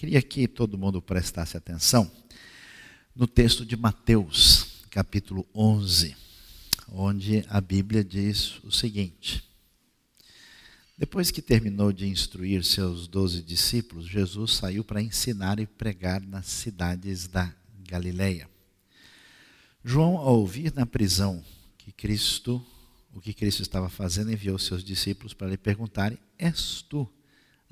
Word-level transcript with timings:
Queria 0.00 0.22
que 0.22 0.48
todo 0.48 0.78
mundo 0.78 1.02
prestasse 1.02 1.58
atenção 1.58 2.10
no 3.14 3.26
texto 3.26 3.66
de 3.66 3.76
Mateus, 3.76 4.86
capítulo 4.88 5.46
11, 5.54 6.16
onde 6.88 7.44
a 7.50 7.60
Bíblia 7.60 8.02
diz 8.02 8.64
o 8.64 8.72
seguinte: 8.72 9.44
Depois 10.96 11.30
que 11.30 11.42
terminou 11.42 11.92
de 11.92 12.06
instruir 12.06 12.64
seus 12.64 13.06
doze 13.06 13.42
discípulos, 13.42 14.06
Jesus 14.06 14.54
saiu 14.54 14.82
para 14.82 15.02
ensinar 15.02 15.60
e 15.60 15.66
pregar 15.66 16.22
nas 16.22 16.46
cidades 16.46 17.26
da 17.28 17.54
Galileia. 17.86 18.48
João, 19.84 20.16
ao 20.16 20.38
ouvir 20.38 20.72
na 20.72 20.86
prisão 20.86 21.44
que 21.76 21.92
Cristo, 21.92 22.66
o 23.12 23.20
que 23.20 23.34
Cristo 23.34 23.60
estava 23.60 23.90
fazendo, 23.90 24.32
enviou 24.32 24.58
seus 24.58 24.82
discípulos 24.82 25.34
para 25.34 25.48
lhe 25.48 25.58
perguntarem: 25.58 26.18
És 26.38 26.80
tu 26.88 27.06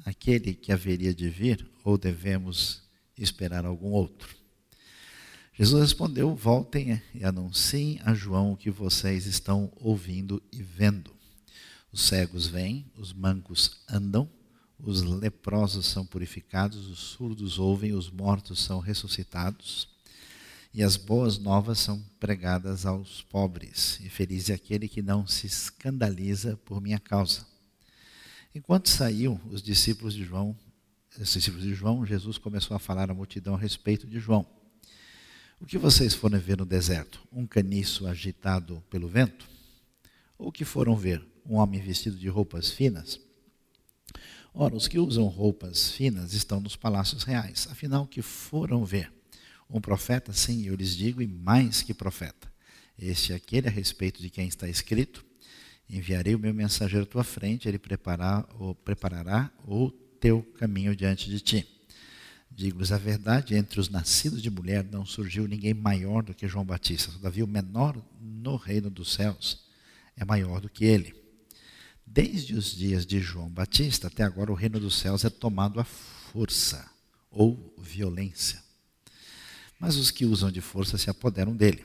aquele 0.04 0.54
que 0.54 0.72
haveria 0.72 1.14
de 1.14 1.28
vir, 1.28 1.66
ou 1.84 1.98
devemos 1.98 2.82
esperar 3.16 3.64
algum 3.64 3.90
outro? 3.90 4.36
Jesus 5.58 5.82
respondeu: 5.82 6.36
Voltem 6.36 7.02
e 7.12 7.24
anunciem 7.24 8.00
a 8.04 8.14
João 8.14 8.52
o 8.52 8.56
que 8.56 8.70
vocês 8.70 9.26
estão 9.26 9.72
ouvindo 9.80 10.40
e 10.52 10.62
vendo. 10.62 11.10
Os 11.92 12.02
cegos 12.02 12.46
vêm, 12.46 12.86
os 12.96 13.12
mancos 13.12 13.80
andam, 13.88 14.30
os 14.78 15.02
leprosos 15.02 15.86
são 15.86 16.06
purificados, 16.06 16.86
os 16.86 16.98
surdos 16.98 17.58
ouvem, 17.58 17.92
os 17.92 18.08
mortos 18.08 18.60
são 18.60 18.78
ressuscitados, 18.78 19.88
e 20.72 20.82
as 20.82 20.96
boas 20.96 21.38
novas 21.38 21.80
são 21.80 22.00
pregadas 22.20 22.86
aos 22.86 23.22
pobres. 23.22 23.98
E 24.00 24.08
feliz 24.08 24.50
é 24.50 24.54
aquele 24.54 24.86
que 24.86 25.02
não 25.02 25.26
se 25.26 25.48
escandaliza 25.48 26.56
por 26.58 26.80
minha 26.80 27.00
causa. 27.00 27.44
Enquanto 28.58 28.88
saíam 28.88 29.40
os 29.52 29.62
discípulos 29.62 30.12
de 30.12 30.24
João, 30.24 30.58
os 31.16 31.32
discípulos 31.32 31.64
de 31.64 31.72
João, 31.74 32.04
Jesus 32.04 32.38
começou 32.38 32.76
a 32.76 32.80
falar 32.80 33.08
à 33.08 33.14
multidão 33.14 33.54
a 33.54 33.58
respeito 33.58 34.04
de 34.04 34.18
João. 34.18 34.44
O 35.60 35.64
que 35.64 35.78
vocês 35.78 36.12
foram 36.12 36.40
ver 36.40 36.56
no 36.56 36.66
deserto? 36.66 37.20
Um 37.30 37.46
caniço 37.46 38.04
agitado 38.04 38.82
pelo 38.90 39.06
vento? 39.06 39.48
Ou 40.36 40.48
o 40.48 40.52
que 40.52 40.64
foram 40.64 40.96
ver? 40.96 41.24
Um 41.46 41.54
homem 41.54 41.80
vestido 41.80 42.16
de 42.16 42.26
roupas 42.26 42.68
finas? 42.68 43.20
Ora, 44.52 44.74
os 44.74 44.88
que 44.88 44.98
usam 44.98 45.26
roupas 45.26 45.92
finas 45.92 46.32
estão 46.32 46.58
nos 46.58 46.74
palácios 46.74 47.22
reais. 47.22 47.68
Afinal, 47.70 48.02
o 48.02 48.08
que 48.08 48.22
foram 48.22 48.84
ver? 48.84 49.12
Um 49.70 49.80
profeta? 49.80 50.32
Sim, 50.32 50.66
eu 50.66 50.74
lhes 50.74 50.96
digo, 50.96 51.22
e 51.22 51.28
mais 51.28 51.80
que 51.80 51.94
profeta. 51.94 52.52
Este 52.98 53.32
é 53.32 53.36
aquele 53.36 53.68
a 53.68 53.70
respeito 53.70 54.20
de 54.20 54.28
quem 54.28 54.48
está 54.48 54.68
escrito: 54.68 55.24
Enviarei 55.90 56.34
o 56.34 56.38
meu 56.38 56.52
mensageiro 56.52 57.04
à 57.04 57.06
tua 57.06 57.24
frente, 57.24 57.66
ele 57.66 57.78
preparar, 57.78 58.46
ou 58.58 58.74
preparará 58.74 59.50
o 59.66 59.90
teu 60.20 60.42
caminho 60.58 60.94
diante 60.94 61.30
de 61.30 61.40
ti. 61.40 61.66
Digo-vos 62.50 62.92
a 62.92 62.98
verdade, 62.98 63.54
entre 63.54 63.80
os 63.80 63.88
nascidos 63.88 64.42
de 64.42 64.50
mulher 64.50 64.84
não 64.84 65.06
surgiu 65.06 65.46
ninguém 65.46 65.72
maior 65.72 66.22
do 66.22 66.34
que 66.34 66.48
João 66.48 66.64
Batista. 66.64 67.12
Todavia, 67.12 67.44
o 67.44 67.48
menor 67.48 67.96
no 68.20 68.56
reino 68.56 68.90
dos 68.90 69.14
céus 69.14 69.64
é 70.16 70.24
maior 70.24 70.60
do 70.60 70.68
que 70.68 70.84
ele. 70.84 71.14
Desde 72.04 72.54
os 72.54 72.74
dias 72.74 73.06
de 73.06 73.20
João 73.20 73.48
Batista 73.48 74.08
até 74.08 74.24
agora, 74.24 74.50
o 74.50 74.56
reino 74.56 74.80
dos 74.80 74.98
céus 74.98 75.24
é 75.24 75.30
tomado 75.30 75.78
à 75.78 75.84
força 75.84 76.90
ou 77.30 77.74
violência. 77.78 78.62
Mas 79.78 79.96
os 79.96 80.10
que 80.10 80.26
usam 80.26 80.50
de 80.50 80.60
força 80.60 80.98
se 80.98 81.08
apoderam 81.08 81.54
dele 81.54 81.84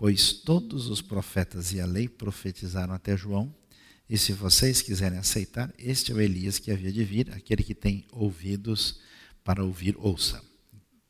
pois 0.00 0.32
todos 0.32 0.88
os 0.88 1.02
profetas 1.02 1.74
e 1.74 1.80
a 1.80 1.84
lei 1.84 2.08
profetizaram 2.08 2.94
até 2.94 3.14
João. 3.14 3.54
E 4.08 4.16
se 4.16 4.32
vocês 4.32 4.80
quiserem 4.80 5.18
aceitar, 5.18 5.70
este 5.78 6.10
é 6.10 6.14
o 6.14 6.20
Elias 6.22 6.58
que 6.58 6.70
havia 6.70 6.90
de 6.90 7.04
vir, 7.04 7.30
aquele 7.34 7.62
que 7.62 7.74
tem 7.74 8.06
ouvidos 8.10 8.98
para 9.44 9.62
ouvir, 9.62 9.94
ouça. 9.98 10.42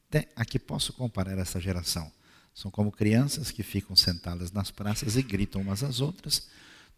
Até 0.09 0.29
aqui 0.35 0.59
posso 0.59 0.93
comparar 0.93 1.39
essa 1.39 1.61
geração. 1.61 2.11
São 2.53 2.69
como 2.69 2.91
crianças 2.91 3.53
que 3.53 3.63
ficam 3.63 3.95
sentadas 3.95 4.51
nas 4.51 4.73
praças 4.73 5.15
e 5.15 5.23
gritam 5.23 5.63
umas 5.63 5.85
às 5.85 6.01
outras. 6.01 6.49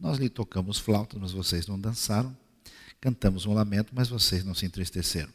Nós 0.01 0.17
lhe 0.17 0.31
tocamos 0.31 0.79
flauta, 0.79 1.19
mas 1.19 1.33
vocês 1.33 1.67
não 1.67 1.79
dançaram. 1.79 2.35
Cantamos 3.03 3.45
um 3.45 3.53
lamento, 3.53 3.93
mas 3.95 4.09
vocês 4.09 4.43
não 4.43 4.55
se 4.55 4.65
entristeceram. 4.65 5.33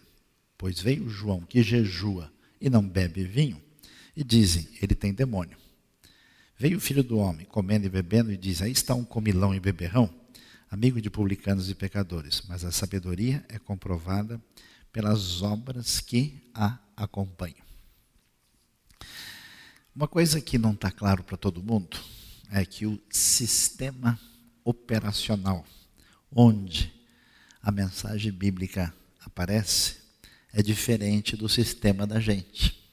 Pois 0.57 0.79
veio 0.79 1.07
João, 1.07 1.41
que 1.41 1.61
jejua 1.61 2.33
e 2.59 2.67
não 2.67 2.81
bebe 2.81 3.25
vinho, 3.25 3.61
e 4.15 4.23
dizem: 4.23 4.67
ele 4.81 4.95
tem 4.95 5.13
demônio. 5.13 5.66
Veio 6.59 6.77
o 6.77 6.81
filho 6.81 7.03
do 7.03 7.19
homem, 7.19 7.45
comendo 7.45 7.85
e 7.85 7.89
bebendo, 7.89 8.31
e 8.31 8.37
diz: 8.37 8.63
Aí 8.63 8.71
está 8.71 8.95
um 8.95 9.03
comilão 9.03 9.53
e 9.53 9.59
beberrão, 9.59 10.09
amigo 10.71 10.99
de 10.99 11.09
publicanos 11.09 11.69
e 11.69 11.75
pecadores. 11.75 12.41
Mas 12.47 12.65
a 12.65 12.71
sabedoria 12.71 13.45
é 13.47 13.59
comprovada 13.59 14.41
pelas 14.91 15.43
obras 15.43 15.99
que 15.99 16.41
a 16.55 16.79
acompanham. 16.95 17.67
Uma 19.95 20.07
coisa 20.07 20.41
que 20.41 20.57
não 20.57 20.73
está 20.73 20.89
claro 20.89 21.23
para 21.23 21.37
todo 21.37 21.61
mundo 21.61 21.97
é 22.51 22.65
que 22.65 22.87
o 22.87 22.99
sistema 23.09 24.19
operacional 24.63 25.63
onde 26.31 26.91
a 27.61 27.71
mensagem 27.71 28.31
bíblica 28.31 28.91
aparece 29.19 29.97
é 30.51 30.63
diferente 30.63 31.35
do 31.35 31.47
sistema 31.47 32.07
da 32.07 32.19
gente. 32.19 32.83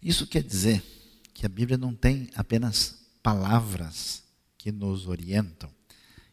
Isso 0.00 0.26
quer 0.26 0.42
dizer 0.42 0.82
que 1.34 1.46
a 1.46 1.48
Bíblia 1.48 1.78
não 1.78 1.94
tem 1.94 2.30
apenas 2.34 3.02
palavras 3.22 4.22
que 4.58 4.70
nos 4.70 5.06
orientam, 5.06 5.70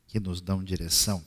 que 0.08 0.20
nos 0.20 0.42
dão 0.42 0.64
direção, 0.64 1.24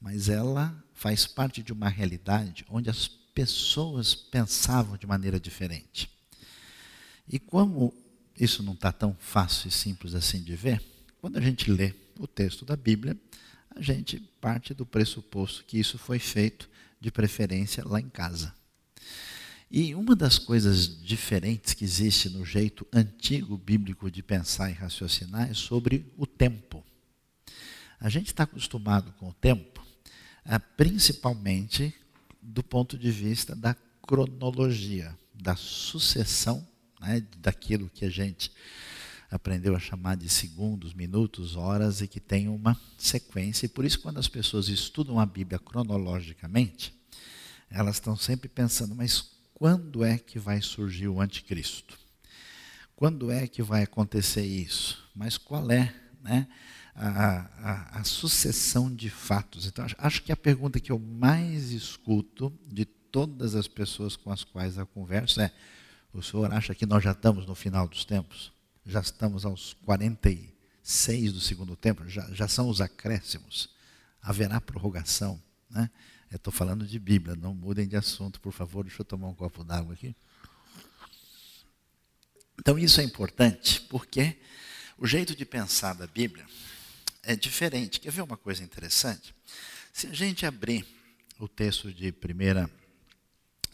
mas 0.00 0.28
ela 0.28 0.84
faz 0.92 1.26
parte 1.26 1.62
de 1.62 1.72
uma 1.72 1.88
realidade 1.88 2.64
onde 2.68 2.90
as 2.90 3.08
pessoas 3.08 4.14
pensavam 4.14 4.96
de 4.96 5.06
maneira 5.06 5.38
diferente. 5.38 6.10
E 7.28 7.38
como 7.38 7.94
isso 8.38 8.62
não 8.62 8.72
está 8.72 8.90
tão 8.90 9.16
fácil 9.18 9.68
e 9.68 9.70
simples 9.70 10.14
assim 10.14 10.42
de 10.42 10.56
ver, 10.56 10.82
quando 11.20 11.36
a 11.36 11.40
gente 11.40 11.70
lê 11.70 11.94
o 12.18 12.26
texto 12.26 12.64
da 12.64 12.76
Bíblia, 12.76 13.16
a 13.74 13.80
gente 13.80 14.18
parte 14.40 14.74
do 14.74 14.84
pressuposto 14.84 15.64
que 15.64 15.78
isso 15.78 15.98
foi 15.98 16.18
feito 16.18 16.68
de 17.00 17.10
preferência 17.10 17.84
lá 17.86 18.00
em 18.00 18.08
casa. 18.08 18.54
E 19.70 19.94
uma 19.94 20.16
das 20.16 20.36
coisas 20.36 21.00
diferentes 21.00 21.74
que 21.74 21.84
existe 21.84 22.28
no 22.28 22.44
jeito 22.44 22.84
antigo 22.92 23.56
bíblico 23.56 24.10
de 24.10 24.20
pensar 24.20 24.68
e 24.68 24.74
raciocinar 24.74 25.48
é 25.48 25.54
sobre 25.54 26.12
o 26.16 26.26
tempo. 26.26 26.84
A 28.00 28.08
gente 28.08 28.28
está 28.28 28.42
acostumado 28.42 29.12
com 29.12 29.28
o 29.28 29.34
tempo, 29.34 29.80
ah, 30.44 30.58
principalmente 30.58 31.94
do 32.42 32.64
ponto 32.64 32.98
de 32.98 33.12
vista 33.12 33.54
da 33.54 33.76
cronologia, 34.02 35.16
da 35.32 35.54
sucessão 35.54 36.66
né, 37.00 37.24
daquilo 37.38 37.88
que 37.90 38.04
a 38.04 38.10
gente 38.10 38.50
aprendeu 39.30 39.76
a 39.76 39.78
chamar 39.78 40.16
de 40.16 40.28
segundos, 40.28 40.92
minutos, 40.94 41.54
horas 41.54 42.00
e 42.00 42.08
que 42.08 42.18
tem 42.18 42.48
uma 42.48 42.76
sequência. 42.98 43.66
E 43.66 43.68
por 43.68 43.84
isso, 43.84 44.00
quando 44.00 44.18
as 44.18 44.26
pessoas 44.26 44.68
estudam 44.68 45.20
a 45.20 45.26
Bíblia 45.26 45.60
cronologicamente, 45.60 46.92
elas 47.70 47.96
estão 47.96 48.16
sempre 48.16 48.48
pensando, 48.48 48.96
mas 48.96 49.38
quando 49.60 50.02
é 50.02 50.16
que 50.16 50.38
vai 50.38 50.62
surgir 50.62 51.06
o 51.06 51.20
anticristo? 51.20 51.98
Quando 52.96 53.30
é 53.30 53.46
que 53.46 53.62
vai 53.62 53.82
acontecer 53.82 54.42
isso? 54.42 55.06
Mas 55.14 55.36
qual 55.36 55.70
é 55.70 55.94
né, 56.22 56.48
a, 56.94 57.46
a, 57.58 58.00
a 58.00 58.04
sucessão 58.04 58.90
de 58.90 59.10
fatos? 59.10 59.66
Então, 59.66 59.86
acho 59.98 60.22
que 60.22 60.32
a 60.32 60.36
pergunta 60.36 60.80
que 60.80 60.90
eu 60.90 60.98
mais 60.98 61.72
escuto 61.72 62.50
de 62.66 62.86
todas 62.86 63.54
as 63.54 63.68
pessoas 63.68 64.16
com 64.16 64.32
as 64.32 64.44
quais 64.44 64.78
eu 64.78 64.86
converso 64.86 65.42
é: 65.42 65.52
o 66.10 66.22
senhor 66.22 66.50
acha 66.54 66.74
que 66.74 66.86
nós 66.86 67.04
já 67.04 67.12
estamos 67.12 67.44
no 67.44 67.54
final 67.54 67.86
dos 67.86 68.06
tempos? 68.06 68.50
Já 68.86 69.00
estamos 69.00 69.44
aos 69.44 69.74
46 69.84 71.34
do 71.34 71.40
segundo 71.40 71.76
tempo? 71.76 72.08
Já, 72.08 72.26
já 72.32 72.48
são 72.48 72.66
os 72.66 72.80
acréscimos? 72.80 73.68
Haverá 74.22 74.58
prorrogação? 74.58 75.38
Né? 75.68 75.90
Estou 76.30 76.52
falando 76.52 76.86
de 76.86 76.98
Bíblia, 76.98 77.34
não 77.34 77.54
mudem 77.54 77.88
de 77.88 77.96
assunto, 77.96 78.40
por 78.40 78.52
favor. 78.52 78.84
Deixa 78.84 79.00
eu 79.00 79.04
tomar 79.04 79.28
um 79.28 79.34
copo 79.34 79.64
d'água 79.64 79.94
aqui. 79.94 80.14
Então, 82.58 82.78
isso 82.78 83.00
é 83.00 83.04
importante 83.04 83.80
porque 83.82 84.38
o 84.96 85.06
jeito 85.06 85.34
de 85.34 85.44
pensar 85.44 85.94
da 85.94 86.06
Bíblia 86.06 86.46
é 87.22 87.34
diferente. 87.34 87.98
Quer 87.98 88.12
ver 88.12 88.22
uma 88.22 88.36
coisa 88.36 88.62
interessante? 88.62 89.34
Se 89.92 90.06
a 90.06 90.12
gente 90.12 90.46
abrir 90.46 90.86
o 91.38 91.48
texto 91.48 91.92
de 91.92 92.10
1 92.10 92.70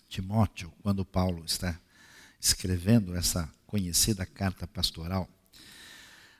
Timóteo, 0.08 0.72
quando 0.80 1.04
Paulo 1.04 1.44
está 1.44 1.78
escrevendo 2.40 3.14
essa 3.14 3.52
conhecida 3.66 4.24
carta 4.24 4.66
pastoral, 4.66 5.28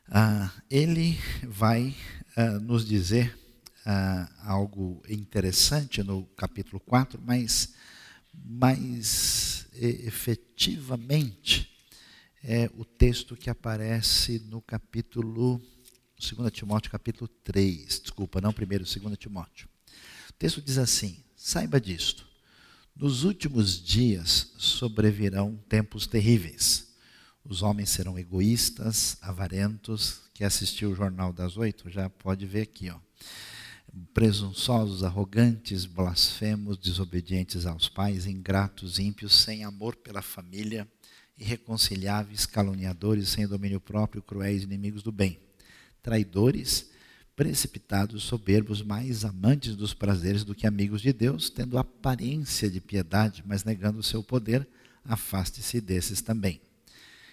ah, 0.08 0.50
ele 0.70 1.18
vai 1.42 1.94
ah, 2.36 2.58
nos 2.60 2.86
dizer 2.86 3.36
ah, 3.86 4.28
algo 4.42 5.00
interessante 5.08 6.02
no 6.02 6.26
capítulo 6.36 6.80
4, 6.80 7.22
mas 7.24 7.74
mais 8.34 9.68
efetivamente 9.74 11.70
é 12.42 12.68
o 12.74 12.84
texto 12.84 13.36
que 13.36 13.48
aparece 13.48 14.40
no 14.50 14.60
capítulo 14.60 15.62
2 16.18 16.50
Timóteo 16.50 16.90
capítulo 16.90 17.28
3, 17.44 18.00
desculpa, 18.00 18.40
não 18.40 18.52
primeiro, 18.52 18.84
2 18.84 19.16
Timóteo. 19.16 19.68
O 20.30 20.32
texto 20.32 20.60
diz 20.60 20.78
assim: 20.78 21.22
Saiba 21.36 21.80
disto, 21.80 22.26
Nos 22.94 23.22
últimos 23.22 23.80
dias 23.80 24.52
sobrevirão 24.58 25.56
tempos 25.68 26.08
terríveis. 26.08 26.86
Os 27.44 27.62
homens 27.62 27.90
serão 27.90 28.18
egoístas, 28.18 29.16
avarentos. 29.20 30.22
Quem 30.34 30.44
assistiu 30.44 30.90
o 30.90 30.94
Jornal 30.96 31.32
das 31.32 31.56
Oito 31.56 31.88
já 31.88 32.10
pode 32.10 32.44
ver 32.46 32.62
aqui, 32.62 32.90
ó. 32.90 32.98
Presunçosos, 34.12 35.02
arrogantes, 35.02 35.86
blasfemos, 35.86 36.76
desobedientes 36.76 37.64
aos 37.64 37.88
pais, 37.88 38.26
ingratos, 38.26 38.98
ímpios, 38.98 39.34
sem 39.34 39.64
amor 39.64 39.96
pela 39.96 40.20
família, 40.20 40.86
irreconciliáveis, 41.38 42.44
caluniadores, 42.44 43.30
sem 43.30 43.46
domínio 43.46 43.80
próprio, 43.80 44.22
cruéis, 44.22 44.62
inimigos 44.62 45.02
do 45.02 45.10
bem, 45.10 45.38
traidores, 46.02 46.90
precipitados, 47.34 48.22
soberbos, 48.22 48.82
mais 48.82 49.24
amantes 49.24 49.76
dos 49.76 49.94
prazeres 49.94 50.44
do 50.44 50.54
que 50.54 50.66
amigos 50.66 51.00
de 51.00 51.12
Deus, 51.12 51.48
tendo 51.48 51.78
aparência 51.78 52.70
de 52.70 52.80
piedade, 52.80 53.42
mas 53.46 53.64
negando 53.64 54.00
o 54.00 54.02
seu 54.02 54.22
poder, 54.22 54.66
afaste-se 55.04 55.80
desses 55.80 56.20
também. 56.20 56.60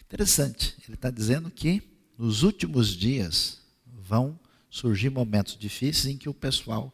Interessante, 0.06 0.76
ele 0.86 0.96
está 0.96 1.10
dizendo 1.10 1.50
que 1.50 1.82
nos 2.18 2.44
últimos 2.44 2.90
dias 2.90 3.62
vão 3.86 4.40
surgir 4.74 5.12
momentos 5.12 5.56
difíceis 5.56 6.08
em 6.08 6.18
que 6.18 6.28
o 6.28 6.34
pessoal 6.34 6.92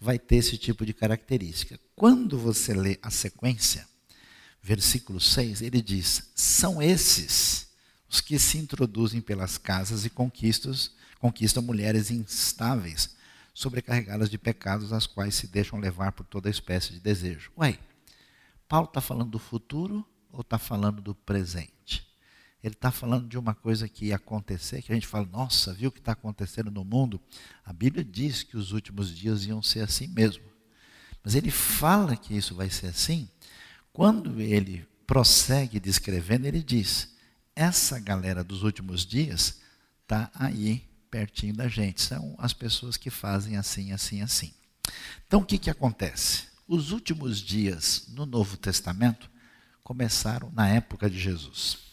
vai 0.00 0.18
ter 0.18 0.36
esse 0.36 0.58
tipo 0.58 0.84
de 0.84 0.92
característica. 0.92 1.78
Quando 1.94 2.36
você 2.36 2.74
lê 2.74 2.98
a 3.00 3.08
sequência, 3.08 3.86
versículo 4.60 5.20
6, 5.20 5.62
ele 5.62 5.80
diz: 5.80 6.28
São 6.34 6.82
esses 6.82 7.68
os 8.08 8.20
que 8.20 8.36
se 8.36 8.58
introduzem 8.58 9.20
pelas 9.20 9.56
casas 9.56 10.04
e 10.04 10.10
conquistas 10.10 10.90
conquistam 11.20 11.62
mulheres 11.62 12.10
instáveis, 12.10 13.14
sobrecarregadas 13.54 14.28
de 14.28 14.36
pecados, 14.36 14.92
as 14.92 15.06
quais 15.06 15.36
se 15.36 15.46
deixam 15.46 15.78
levar 15.78 16.10
por 16.10 16.26
toda 16.26 16.50
espécie 16.50 16.94
de 16.94 16.98
desejo. 16.98 17.52
Ué, 17.56 17.78
Paulo 18.66 18.88
está 18.88 19.00
falando 19.00 19.30
do 19.30 19.38
futuro 19.38 20.04
ou 20.32 20.40
está 20.40 20.58
falando 20.58 21.00
do 21.00 21.14
presente? 21.14 22.09
Ele 22.62 22.74
está 22.74 22.90
falando 22.90 23.26
de 23.26 23.38
uma 23.38 23.54
coisa 23.54 23.88
que 23.88 24.06
ia 24.06 24.16
acontecer, 24.16 24.82
que 24.82 24.92
a 24.92 24.94
gente 24.94 25.06
fala, 25.06 25.26
nossa, 25.26 25.72
viu 25.72 25.88
o 25.88 25.92
que 25.92 25.98
está 25.98 26.12
acontecendo 26.12 26.70
no 26.70 26.84
mundo? 26.84 27.20
A 27.64 27.72
Bíblia 27.72 28.04
diz 28.04 28.42
que 28.42 28.56
os 28.56 28.72
últimos 28.72 29.16
dias 29.16 29.46
iam 29.46 29.62
ser 29.62 29.80
assim 29.80 30.06
mesmo. 30.08 30.44
Mas 31.24 31.34
ele 31.34 31.50
fala 31.50 32.16
que 32.16 32.36
isso 32.36 32.54
vai 32.54 32.68
ser 32.68 32.88
assim, 32.88 33.28
quando 33.92 34.40
ele 34.40 34.86
prossegue 35.06 35.80
descrevendo, 35.80 36.46
ele 36.46 36.62
diz: 36.62 37.14
essa 37.54 37.98
galera 37.98 38.44
dos 38.44 38.62
últimos 38.62 39.04
dias 39.04 39.60
está 40.02 40.30
aí 40.34 40.88
pertinho 41.10 41.54
da 41.54 41.68
gente. 41.68 42.00
São 42.00 42.34
as 42.38 42.52
pessoas 42.52 42.96
que 42.96 43.10
fazem 43.10 43.56
assim, 43.56 43.92
assim, 43.92 44.22
assim. 44.22 44.52
Então 45.26 45.40
o 45.40 45.44
que, 45.44 45.58
que 45.58 45.70
acontece? 45.70 46.44
Os 46.66 46.92
últimos 46.92 47.40
dias 47.40 48.06
no 48.08 48.24
Novo 48.24 48.56
Testamento 48.56 49.30
começaram 49.82 50.50
na 50.52 50.68
época 50.68 51.10
de 51.10 51.18
Jesus. 51.18 51.89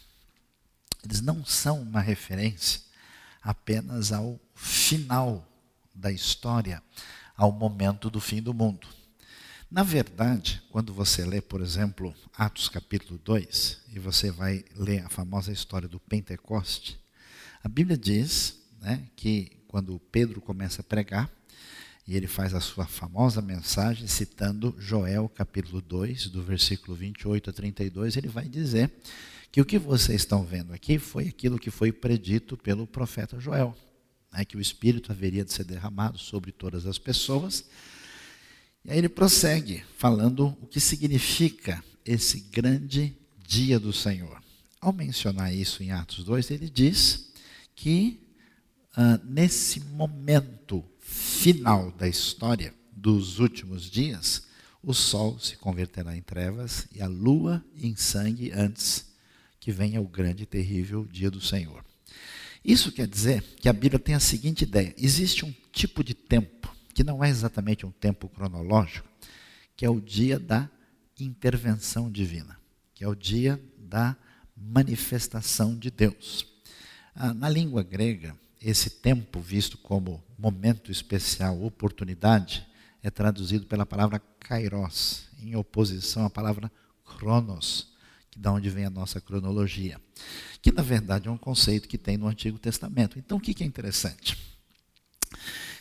Eles 1.08 1.22
não 1.22 1.42
são 1.42 1.80
uma 1.80 2.02
referência 2.02 2.82
apenas 3.40 4.12
ao 4.12 4.38
final 4.54 5.42
da 5.94 6.12
história, 6.12 6.82
ao 7.34 7.50
momento 7.50 8.10
do 8.10 8.20
fim 8.20 8.42
do 8.42 8.52
mundo. 8.52 8.86
Na 9.70 9.82
verdade, 9.82 10.62
quando 10.70 10.92
você 10.92 11.24
lê, 11.24 11.40
por 11.40 11.62
exemplo, 11.62 12.14
Atos 12.36 12.68
capítulo 12.68 13.18
2, 13.24 13.78
e 13.94 13.98
você 13.98 14.30
vai 14.30 14.62
ler 14.76 15.02
a 15.02 15.08
famosa 15.08 15.50
história 15.50 15.88
do 15.88 15.98
Pentecoste, 15.98 17.00
a 17.64 17.68
Bíblia 17.70 17.96
diz 17.96 18.58
né, 18.78 19.02
que 19.16 19.50
quando 19.66 19.98
Pedro 20.12 20.42
começa 20.42 20.82
a 20.82 20.84
pregar, 20.84 21.30
e 22.06 22.16
ele 22.16 22.26
faz 22.26 22.52
a 22.52 22.60
sua 22.60 22.86
famosa 22.86 23.40
mensagem 23.40 24.06
citando 24.06 24.76
Joel 24.78 25.26
capítulo 25.30 25.80
2, 25.80 26.28
do 26.28 26.42
versículo 26.42 26.94
28 26.94 27.48
a 27.48 27.52
32, 27.52 28.16
ele 28.18 28.28
vai 28.28 28.46
dizer 28.46 28.92
que 29.50 29.60
o 29.60 29.64
que 29.64 29.78
vocês 29.78 30.20
estão 30.20 30.44
vendo 30.44 30.72
aqui 30.72 30.98
foi 30.98 31.28
aquilo 31.28 31.58
que 31.58 31.70
foi 31.70 31.92
predito 31.92 32.56
pelo 32.56 32.86
profeta 32.86 33.40
Joel, 33.40 33.76
né, 34.32 34.44
que 34.44 34.56
o 34.56 34.60
Espírito 34.60 35.10
haveria 35.10 35.44
de 35.44 35.52
ser 35.52 35.64
derramado 35.64 36.18
sobre 36.18 36.52
todas 36.52 36.86
as 36.86 36.98
pessoas. 36.98 37.64
E 38.84 38.90
aí 38.90 38.98
ele 38.98 39.08
prossegue 39.08 39.84
falando 39.96 40.56
o 40.60 40.66
que 40.66 40.80
significa 40.80 41.82
esse 42.04 42.40
grande 42.40 43.16
dia 43.46 43.80
do 43.80 43.92
Senhor. 43.92 44.42
Ao 44.80 44.92
mencionar 44.92 45.54
isso 45.54 45.82
em 45.82 45.90
Atos 45.90 46.24
2, 46.24 46.50
ele 46.50 46.70
diz 46.70 47.32
que 47.74 48.28
ah, 48.94 49.20
nesse 49.24 49.80
momento 49.80 50.84
final 50.98 51.90
da 51.92 52.08
história, 52.08 52.74
dos 52.92 53.38
últimos 53.38 53.88
dias, 53.88 54.42
o 54.82 54.92
sol 54.92 55.38
se 55.38 55.56
converterá 55.56 56.16
em 56.16 56.22
trevas 56.22 56.88
e 56.92 57.00
a 57.00 57.06
lua 57.06 57.64
em 57.76 57.94
sangue 57.94 58.50
antes 58.52 59.07
que 59.60 59.72
venha 59.72 60.00
o 60.00 60.08
grande 60.08 60.44
e 60.44 60.46
terrível 60.46 61.04
dia 61.04 61.30
do 61.30 61.40
Senhor. 61.40 61.84
Isso 62.64 62.92
quer 62.92 63.06
dizer 63.06 63.42
que 63.60 63.68
a 63.68 63.72
Bíblia 63.72 63.98
tem 63.98 64.14
a 64.14 64.20
seguinte 64.20 64.62
ideia: 64.62 64.94
existe 64.98 65.44
um 65.44 65.54
tipo 65.72 66.02
de 66.02 66.14
tempo, 66.14 66.74
que 66.92 67.04
não 67.04 67.22
é 67.22 67.28
exatamente 67.28 67.86
um 67.86 67.90
tempo 67.90 68.28
cronológico, 68.28 69.08
que 69.76 69.84
é 69.84 69.90
o 69.90 70.00
dia 70.00 70.38
da 70.38 70.68
intervenção 71.18 72.10
divina, 72.10 72.58
que 72.94 73.04
é 73.04 73.08
o 73.08 73.14
dia 73.14 73.60
da 73.78 74.16
manifestação 74.56 75.76
de 75.76 75.90
Deus. 75.90 76.46
Ah, 77.14 77.32
na 77.32 77.48
língua 77.48 77.82
grega, 77.82 78.36
esse 78.60 78.90
tempo 78.90 79.40
visto 79.40 79.78
como 79.78 80.22
momento 80.38 80.90
especial, 80.90 81.62
oportunidade, 81.62 82.66
é 83.02 83.10
traduzido 83.10 83.66
pela 83.66 83.86
palavra 83.86 84.20
kairos, 84.40 85.28
em 85.40 85.54
oposição 85.54 86.24
à 86.26 86.30
palavra 86.30 86.70
cronos, 87.04 87.92
da 88.38 88.52
onde 88.52 88.70
vem 88.70 88.84
a 88.84 88.90
nossa 88.90 89.20
cronologia, 89.20 90.00
que 90.62 90.70
na 90.70 90.82
verdade 90.82 91.28
é 91.28 91.30
um 91.30 91.36
conceito 91.36 91.88
que 91.88 91.98
tem 91.98 92.16
no 92.16 92.28
Antigo 92.28 92.58
Testamento. 92.58 93.18
Então, 93.18 93.38
o 93.38 93.40
que 93.40 93.62
é 93.62 93.66
interessante? 93.66 94.38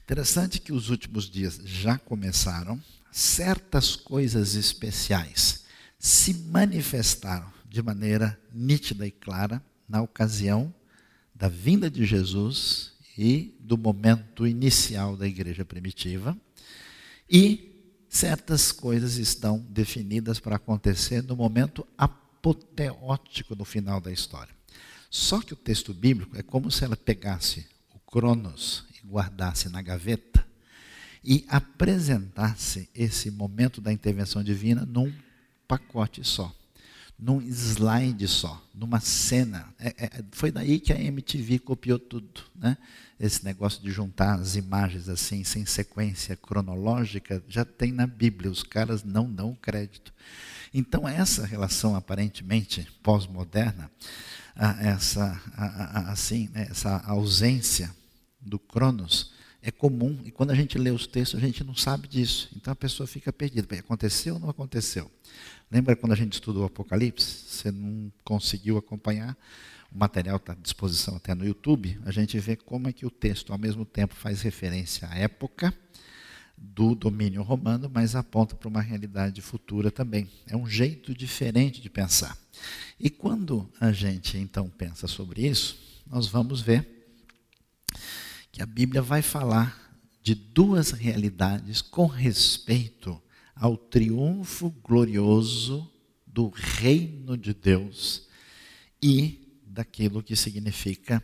Interessante 0.04 0.60
que 0.60 0.74
os 0.74 0.90
últimos 0.90 1.30
dias 1.30 1.60
já 1.64 1.98
começaram, 1.98 2.82
certas 3.12 3.96
coisas 3.96 4.56
especiais 4.56 5.66
se 6.00 6.34
manifestaram 6.34 7.52
de 7.70 7.82
maneira 7.82 8.40
nítida 8.54 9.06
e 9.06 9.12
clara 9.12 9.62
na 9.88 10.02
ocasião 10.02 10.74
da 11.34 11.48
vinda 11.48 11.90
de 11.90 12.06
Jesus 12.06 12.94
e 13.18 13.56
do 13.60 13.78
momento 13.78 14.48
inicial 14.48 15.16
da 15.16 15.28
igreja 15.28 15.66
primitiva. 15.66 16.38
E 17.30 18.04
certas 18.10 18.72
coisas 18.72 19.18
estão 19.18 19.60
definidas 19.70 20.40
para 20.40 20.56
acontecer 20.56 21.22
no 21.22 21.36
momento 21.36 21.86
apoteótico 22.48 23.56
no 23.56 23.66
final 23.66 24.00
da 24.00 24.12
história. 24.12 24.54
Só 25.10 25.42
que 25.42 25.54
o 25.54 25.58
texto 25.58 25.94
bíblico 25.94 26.38
é 26.38 26.44
como 26.44 26.72
se 26.72 26.84
ela 26.84 26.96
pegasse 26.96 27.66
o 27.94 28.00
Cronos 28.00 28.86
e 28.96 29.08
guardasse 29.08 29.70
na 29.70 29.82
gaveta 29.82 30.46
e 31.24 31.46
apresentasse 31.50 32.90
esse 32.96 33.30
momento 33.32 33.82
da 33.82 33.92
intervenção 33.92 34.44
divina 34.44 34.86
num 34.86 35.14
pacote 35.68 36.24
só 36.24 36.54
num 37.20 37.42
slide 37.42 38.28
só, 38.28 38.64
numa 38.74 39.00
cena. 39.00 39.74
É, 39.80 39.88
é, 39.98 40.24
foi 40.32 40.52
daí 40.52 40.80
que 40.80 40.94
a 40.94 41.02
MTV 41.02 41.60
copiou 41.60 41.98
tudo. 41.98 42.42
Né? 42.56 42.78
Esse 43.20 43.44
negócio 43.44 43.82
de 43.82 43.90
juntar 43.90 44.36
as 44.36 44.56
imagens 44.56 45.10
assim, 45.10 45.44
sem 45.44 45.66
sequência 45.66 46.36
cronológica, 46.36 47.44
já 47.48 47.66
tem 47.66 47.92
na 47.92 48.06
Bíblia, 48.06 48.52
os 48.52 48.62
caras 48.62 49.04
não 49.04 49.32
dão 49.32 49.56
crédito. 49.56 50.14
Então, 50.78 51.10
essa 51.10 51.44
relação 51.44 51.96
aparentemente 51.96 52.88
pós-moderna, 53.02 53.90
essa, 54.80 55.42
assim, 56.08 56.50
né, 56.54 56.68
essa 56.70 57.00
ausência 57.00 57.92
do 58.40 58.60
Cronos, 58.60 59.34
é 59.60 59.72
comum, 59.72 60.22
e 60.24 60.30
quando 60.30 60.52
a 60.52 60.56
gente 60.56 60.78
lê 60.78 60.92
os 60.92 61.08
textos, 61.08 61.40
a 61.40 61.44
gente 61.44 61.64
não 61.64 61.76
sabe 61.76 62.08
disso. 62.08 62.50
Então 62.56 62.72
a 62.72 62.76
pessoa 62.76 63.08
fica 63.08 63.34
perdida. 63.34 63.76
Aconteceu 63.76 64.36
ou 64.36 64.40
não 64.40 64.50
aconteceu? 64.50 65.10
Lembra 65.72 65.96
quando 65.96 66.12
a 66.12 66.16
gente 66.16 66.34
estudou 66.34 66.62
o 66.62 66.68
Apocalipse? 66.68 67.26
Você 67.26 67.72
não 67.72 68.12
conseguiu 68.24 68.78
acompanhar? 68.78 69.36
O 69.92 69.98
material 69.98 70.38
está 70.38 70.54
à 70.54 70.56
disposição 70.56 71.16
até 71.16 71.34
no 71.34 71.44
YouTube. 71.44 72.00
A 72.06 72.12
gente 72.12 72.38
vê 72.38 72.56
como 72.56 72.88
é 72.88 72.94
que 72.94 73.04
o 73.04 73.10
texto, 73.10 73.52
ao 73.52 73.58
mesmo 73.58 73.84
tempo, 73.84 74.14
faz 74.14 74.44
referência 74.44 75.10
à 75.10 75.18
época 75.18 75.74
do 76.58 76.96
domínio 76.96 77.44
romano, 77.44 77.90
mas 77.94 78.16
aponta 78.16 78.56
para 78.56 78.68
uma 78.68 78.82
realidade 78.82 79.42
futura 79.42 79.92
também. 79.92 80.28
É 80.48 80.58
um 80.58 80.68
jeito 80.68 81.14
diferente 81.14 81.80
de 81.82 81.90
pensar. 81.90 82.38
E 83.00 83.10
quando 83.10 83.70
a 83.80 83.92
gente 83.92 84.38
então 84.38 84.70
pensa 84.70 85.08
sobre 85.08 85.48
isso, 85.48 85.78
nós 86.08 86.28
vamos 86.28 86.62
ver 86.62 86.88
que 88.52 88.62
a 88.62 88.66
Bíblia 88.66 89.02
vai 89.02 89.22
falar 89.22 89.88
de 90.24 90.34
duas 90.34 90.92
realidades 90.92 91.82
com 91.82 92.08
respeito 92.08 93.22
ao 93.56 93.78
triunfo 93.78 94.70
glorioso 94.84 95.90
do 96.26 96.50
reino 96.50 97.38
de 97.38 97.54
Deus 97.54 98.28
e 99.02 99.62
daquilo 99.66 100.24
que 100.24 100.36
significa 100.36 101.24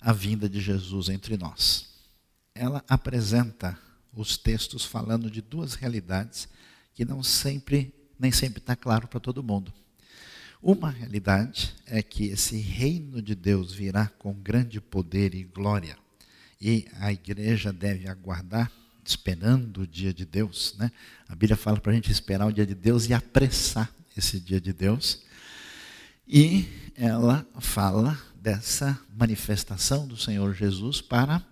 a 0.00 0.12
vinda 0.12 0.48
de 0.48 0.60
Jesus 0.60 1.08
entre 1.08 1.36
nós. 1.36 1.86
Ela 2.54 2.84
apresenta 2.88 3.78
os 4.16 4.36
textos 4.36 4.84
falando 4.84 5.30
de 5.30 5.40
duas 5.40 5.74
realidades 5.74 6.48
que 6.94 7.04
não 7.04 7.22
sempre 7.22 7.92
nem 8.18 8.30
sempre 8.30 8.58
está 8.58 8.76
claro 8.76 9.08
para 9.08 9.20
todo 9.20 9.42
mundo. 9.42 9.72
Uma 10.62 10.90
realidade 10.90 11.74
é 11.84 12.02
que 12.02 12.28
esse 12.28 12.56
reino 12.56 13.20
de 13.20 13.34
Deus 13.34 13.72
virá 13.72 14.06
com 14.18 14.32
grande 14.32 14.80
poder 14.80 15.34
e 15.34 15.44
glória, 15.44 15.98
e 16.60 16.86
a 17.00 17.12
igreja 17.12 17.72
deve 17.72 18.08
aguardar, 18.08 18.72
esperando 19.04 19.82
o 19.82 19.86
dia 19.86 20.14
de 20.14 20.24
Deus. 20.24 20.74
Né? 20.78 20.90
A 21.28 21.34
Bíblia 21.34 21.56
fala 21.56 21.78
para 21.78 21.92
a 21.92 21.94
gente 21.94 22.10
esperar 22.10 22.46
o 22.46 22.52
dia 22.52 22.64
de 22.64 22.74
Deus 22.74 23.06
e 23.06 23.12
apressar 23.12 23.92
esse 24.16 24.40
dia 24.40 24.58
de 24.58 24.72
Deus. 24.72 25.22
E 26.26 26.66
ela 26.96 27.46
fala 27.60 28.18
dessa 28.40 28.98
manifestação 29.14 30.06
do 30.06 30.16
Senhor 30.16 30.54
Jesus 30.54 31.02
para 31.02 31.44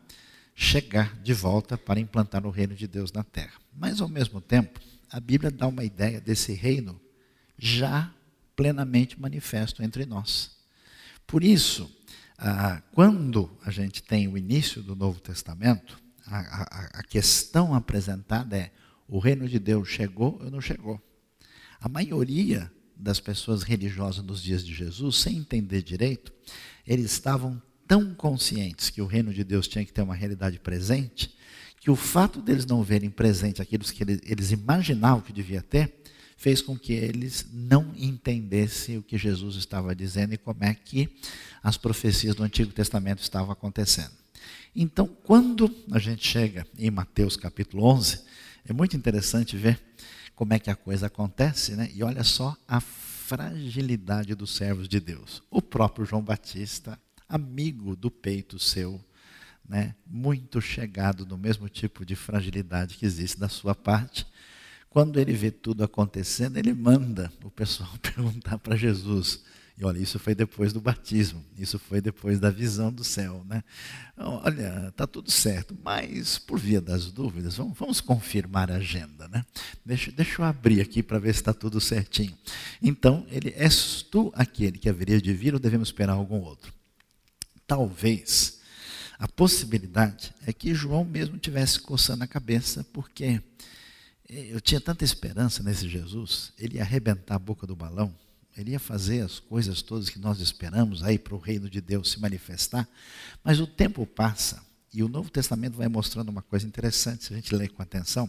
chegar 0.62 1.19
de 1.21 1.35
volta 1.35 1.76
para 1.76 1.99
implantar 1.99 2.47
o 2.47 2.50
reino 2.50 2.75
de 2.75 2.87
Deus 2.87 3.11
na 3.11 3.25
terra. 3.25 3.61
Mas, 3.76 4.00
ao 4.00 4.09
mesmo 4.09 4.40
tempo, 4.40 4.81
a 5.11 5.19
Bíblia 5.19 5.50
dá 5.50 5.66
uma 5.66 5.83
ideia 5.83 6.21
desse 6.21 6.52
reino 6.52 7.00
já 7.59 8.14
plenamente 8.54 9.21
manifesto 9.21 9.83
entre 9.83 10.07
nós. 10.07 10.57
Por 11.26 11.42
isso, 11.42 11.90
quando 12.92 13.50
a 13.64 13.73
gente 13.73 14.02
tem 14.04 14.28
o 14.28 14.38
início 14.38 14.83
do 14.83 14.95
Novo 14.95 15.21
Testamento, 15.21 16.00
a, 16.26 16.38
a, 16.38 17.00
a 17.00 17.02
questão 17.02 17.75
apresentada 17.75 18.57
é: 18.57 18.71
o 19.09 19.19
reino 19.19 19.49
de 19.49 19.59
Deus 19.59 19.88
chegou 19.88 20.40
ou 20.40 20.50
não 20.50 20.61
chegou? 20.61 21.00
A 21.81 21.88
maioria 21.88 22.71
das 22.97 23.19
pessoas 23.19 23.64
religiosas 23.64 24.25
nos 24.25 24.40
dias 24.40 24.64
de 24.64 24.73
Jesus, 24.73 25.16
sem 25.16 25.38
entender 25.38 25.83
direito, 25.83 26.33
eles 26.87 27.11
estavam 27.11 27.61
tão 27.87 28.15
conscientes 28.15 28.91
que 28.91 29.03
o 29.03 29.07
reino 29.07 29.33
de 29.33 29.45
Deus 29.45 29.69
tinha 29.69 29.85
que 29.85 29.93
ter 29.93 30.03
uma 30.03 30.15
realidade 30.15 30.59
presente, 30.59 31.35
que 31.81 31.91
o 31.91 31.97
fato 31.97 32.41
deles 32.41 32.65
não 32.65 32.83
verem 32.83 33.11
presente 33.11 33.61
aquilo 33.61 33.85
que 33.85 34.03
eles, 34.03 34.51
imaginavam 34.53 35.21
que 35.21 35.33
devia 35.33 35.62
ter, 35.62 36.03
fez 36.37 36.61
com 36.62 36.79
que 36.79 36.93
eles 36.93 37.47
não 37.53 37.93
entendessem 37.97 38.99
o 38.99 39.03
que 39.03 39.19
Jesus 39.19 39.57
estava 39.57 39.95
dizendo 39.95 40.35
e 40.35 40.39
como 40.39 40.65
é 40.65 40.75
que 40.75 41.09
as 41.62 41.77
profecias 41.77 42.35
do 42.35 42.43
Antigo 42.43 42.73
Testamento 42.73 43.23
estavam 43.23 43.51
acontecendo. 43.51 44.12
Então, 44.75 45.07
quando 45.07 45.73
a 45.91 45.99
gente 45.99 46.27
chega 46.27 46.67
em 46.79 46.91
Mateus 46.91 47.37
capítulo 47.37 47.85
11, 47.85 48.21
é 48.65 48.73
muito 48.73 48.97
interessante 48.97 49.57
ver 49.57 49.79
como 50.35 50.55
é 50.55 50.59
que 50.59 50.71
a 50.71 50.75
coisa 50.75 51.07
acontece, 51.07 51.73
né? 51.73 51.91
E 51.95 52.03
olha 52.03 52.25
só 52.25 52.57
a 52.67 52.81
fragilidade 52.81 54.35
dos 54.35 54.55
servos 54.55 54.89
de 54.89 54.99
Deus. 54.99 55.43
O 55.51 55.61
próprio 55.61 56.05
João 56.05 56.23
Batista, 56.23 56.99
amigo 57.35 57.97
do 57.97 58.11
peito 58.11 58.59
seu, 58.59 59.03
né? 59.69 59.95
Muito 60.07 60.61
chegado 60.61 61.25
no 61.25 61.39
mesmo 61.39 61.69
tipo 61.69 62.05
de 62.05 62.15
fragilidade 62.15 62.97
que 62.97 63.07
existe 63.07 63.41
da 63.41 63.49
sua 63.49 63.75
parte, 63.75 64.27
quando 64.91 65.19
ele 65.19 65.33
vê 65.33 65.51
tudo 65.51 65.83
acontecendo, 65.83 66.59
ele 66.59 66.75
manda 66.75 67.33
o 67.43 67.51
pessoal 67.51 67.91
perguntar 68.03 68.59
para 68.59 68.77
Jesus. 68.77 69.43
E 69.79 69.85
olha, 69.85 69.99
isso 69.99 70.19
foi 70.19 70.35
depois 70.35 70.71
do 70.71 70.83
batismo, 70.83 71.43
isso 71.57 71.79
foi 71.79 72.03
depois 72.03 72.39
da 72.39 72.51
visão 72.51 72.93
do 72.93 73.03
céu, 73.03 73.43
né? 73.49 73.65
Olha, 74.19 74.89
está 74.89 75.07
tudo 75.07 75.31
certo, 75.31 75.75
mas 75.83 76.39
por 76.39 76.59
via 76.59 76.79
das 76.79 77.11
dúvidas, 77.11 77.57
vamos, 77.57 77.79
vamos 77.79 78.01
confirmar 78.03 78.71
a 78.71 78.77
agenda, 78.77 79.27
né? 79.29 79.43
Deixa, 79.85 80.12
deixa 80.12 80.43
eu 80.43 80.45
abrir 80.45 80.83
aqui 80.83 81.03
para 81.03 81.19
ver 81.19 81.33
se 81.33 81.41
está 81.41 81.55
tudo 81.55 81.81
certinho. 81.81 82.37
Então, 82.83 83.27
ele, 83.31 83.55
és 83.57 84.03
tu 84.03 84.31
aquele 84.37 84.77
que 84.77 84.91
haveria 84.91 85.21
de 85.21 85.33
vir 85.33 85.55
ou 85.55 85.59
devemos 85.59 85.89
esperar 85.89 86.12
algum 86.12 86.41
outro? 86.41 86.71
Talvez 87.73 88.61
a 89.19 89.26
possibilidade 89.26 90.35
é 90.47 90.52
que 90.52 90.75
João 90.75 91.07
mesmo 91.07 91.38
tivesse 91.38 91.81
coçando 91.81 92.23
a 92.23 92.26
cabeça, 92.26 92.85
porque 92.93 93.41
eu 94.29 94.61
tinha 94.61 94.79
tanta 94.79 95.07
esperança 95.07 95.62
nesse 95.62 95.88
Jesus, 95.88 96.52
ele 96.59 96.76
ia 96.76 96.83
arrebentar 96.83 97.37
a 97.37 97.38
boca 97.38 97.67
do 97.67 97.75
balão, 97.75 98.14
ele 98.55 98.73
ia 98.73 98.79
fazer 98.79 99.23
as 99.23 99.38
coisas 99.38 99.81
todas 99.81 100.11
que 100.11 100.19
nós 100.19 100.38
esperamos 100.38 101.02
aí 101.02 101.19
para 101.19 101.35
o 101.35 101.38
reino 101.38 101.71
de 101.71 101.81
Deus 101.81 102.11
se 102.11 102.21
manifestar, 102.21 102.87
mas 103.43 103.59
o 103.59 103.67
tempo 103.67 104.05
passa 104.05 104.62
e 104.93 105.02
o 105.02 105.09
Novo 105.09 105.31
Testamento 105.31 105.79
vai 105.79 105.88
mostrando 105.88 106.29
uma 106.29 106.43
coisa 106.43 106.67
interessante, 106.67 107.25
se 107.25 107.33
a 107.33 107.37
gente 107.37 107.57
ler 107.57 107.71
com 107.71 107.81
atenção, 107.81 108.29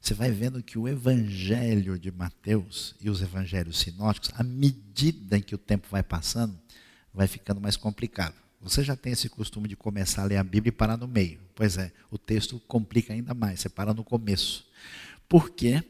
você 0.00 0.14
vai 0.14 0.30
vendo 0.30 0.62
que 0.62 0.78
o 0.78 0.86
evangelho 0.86 1.98
de 1.98 2.12
Mateus 2.12 2.94
e 3.00 3.10
os 3.10 3.22
evangelhos 3.22 3.80
sinóticos, 3.80 4.30
à 4.36 4.44
medida 4.44 5.36
em 5.36 5.42
que 5.42 5.56
o 5.56 5.58
tempo 5.58 5.88
vai 5.90 6.04
passando, 6.04 6.56
vai 7.12 7.26
ficando 7.26 7.60
mais 7.60 7.76
complicado. 7.76 8.36
Você 8.60 8.82
já 8.82 8.96
tem 8.96 9.12
esse 9.12 9.28
costume 9.28 9.68
de 9.68 9.76
começar 9.76 10.22
a 10.22 10.26
ler 10.26 10.36
a 10.36 10.44
Bíblia 10.44 10.70
e 10.70 10.72
parar 10.72 10.96
no 10.96 11.06
meio. 11.06 11.40
Pois 11.54 11.78
é, 11.78 11.92
o 12.10 12.18
texto 12.18 12.60
complica 12.66 13.12
ainda 13.12 13.34
mais, 13.34 13.60
você 13.60 13.68
para 13.68 13.94
no 13.94 14.04
começo 14.04 14.68
porque 15.28 15.84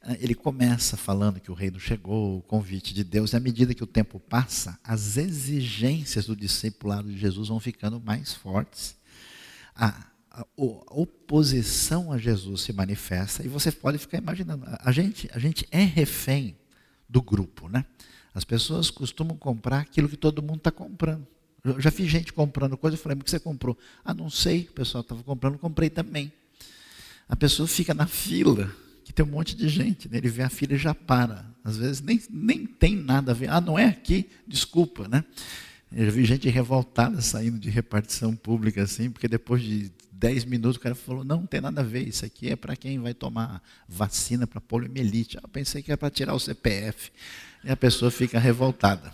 ah, 0.00 0.16
ele 0.20 0.34
começa 0.34 0.96
falando 0.96 1.40
que 1.40 1.50
o 1.50 1.54
reino 1.54 1.80
chegou, 1.80 2.38
o 2.38 2.42
convite 2.42 2.94
de 2.94 3.02
Deus, 3.02 3.32
e 3.32 3.36
à 3.36 3.40
medida 3.40 3.74
que 3.74 3.82
o 3.82 3.86
tempo 3.86 4.20
passa, 4.20 4.78
as 4.84 5.16
exigências 5.16 6.26
do 6.26 6.36
discipulado 6.36 7.10
de 7.10 7.18
Jesus 7.18 7.48
vão 7.48 7.58
ficando 7.58 8.00
mais 8.00 8.32
fortes. 8.32 8.96
A, 9.74 9.88
a, 10.30 10.40
a 10.42 10.94
oposição 10.94 12.12
a 12.12 12.18
Jesus 12.18 12.62
se 12.62 12.72
manifesta, 12.72 13.44
e 13.44 13.48
você 13.48 13.72
pode 13.72 13.98
ficar 13.98 14.18
imaginando, 14.18 14.64
a 14.66 14.92
gente, 14.92 15.28
a 15.32 15.38
gente 15.38 15.66
é 15.70 15.82
refém 15.82 16.56
do 17.08 17.20
grupo, 17.20 17.68
né? 17.68 17.84
As 18.32 18.44
pessoas 18.44 18.90
costumam 18.90 19.36
comprar 19.36 19.80
aquilo 19.80 20.08
que 20.08 20.16
todo 20.16 20.42
mundo 20.42 20.58
está 20.58 20.70
comprando. 20.70 21.26
Eu 21.66 21.80
já 21.80 21.90
vi 21.90 22.06
gente 22.06 22.32
comprando 22.32 22.76
coisa, 22.76 22.96
eu 22.96 23.00
falei, 23.00 23.16
mas 23.16 23.22
o 23.22 23.24
que 23.24 23.30
você 23.30 23.40
comprou? 23.40 23.76
Ah, 24.04 24.14
não 24.14 24.30
sei, 24.30 24.68
o 24.70 24.72
pessoal 24.72 25.02
estava 25.02 25.22
comprando, 25.22 25.58
comprei 25.58 25.90
também. 25.90 26.32
A 27.28 27.34
pessoa 27.34 27.66
fica 27.66 27.92
na 27.92 28.06
fila, 28.06 28.70
que 29.04 29.12
tem 29.12 29.24
um 29.24 29.28
monte 29.28 29.56
de 29.56 29.68
gente, 29.68 30.08
né? 30.08 30.18
ele 30.18 30.28
vê 30.28 30.42
a 30.42 30.48
fila 30.48 30.74
e 30.74 30.78
já 30.78 30.94
para. 30.94 31.44
Às 31.64 31.76
vezes 31.76 32.00
nem, 32.00 32.20
nem 32.30 32.66
tem 32.66 32.94
nada 32.94 33.32
a 33.32 33.34
ver. 33.34 33.50
Ah, 33.50 33.60
não 33.60 33.78
é 33.78 33.86
aqui? 33.86 34.28
Desculpa, 34.46 35.08
né? 35.08 35.24
Eu 35.90 36.10
vi 36.10 36.24
gente 36.24 36.48
revoltada 36.48 37.20
saindo 37.20 37.58
de 37.58 37.70
repartição 37.70 38.34
pública 38.34 38.82
assim, 38.82 39.10
porque 39.10 39.28
depois 39.28 39.62
de 39.62 39.90
10 40.12 40.44
minutos 40.44 40.76
o 40.76 40.80
cara 40.80 40.94
falou: 40.94 41.24
não, 41.24 41.40
não 41.40 41.46
tem 41.46 41.60
nada 41.60 41.80
a 41.80 41.84
ver, 41.84 42.06
isso 42.06 42.24
aqui 42.24 42.50
é 42.50 42.56
para 42.56 42.74
quem 42.76 42.98
vai 42.98 43.14
tomar 43.14 43.62
vacina 43.88 44.46
para 44.46 44.60
poliomielite. 44.60 45.38
Ah, 45.38 45.42
eu 45.44 45.48
pensei 45.48 45.82
que 45.82 45.90
era 45.90 45.98
para 45.98 46.10
tirar 46.10 46.34
o 46.34 46.40
CPF. 46.40 47.10
E 47.64 47.70
a 47.70 47.76
pessoa 47.76 48.10
fica 48.10 48.38
revoltada. 48.38 49.12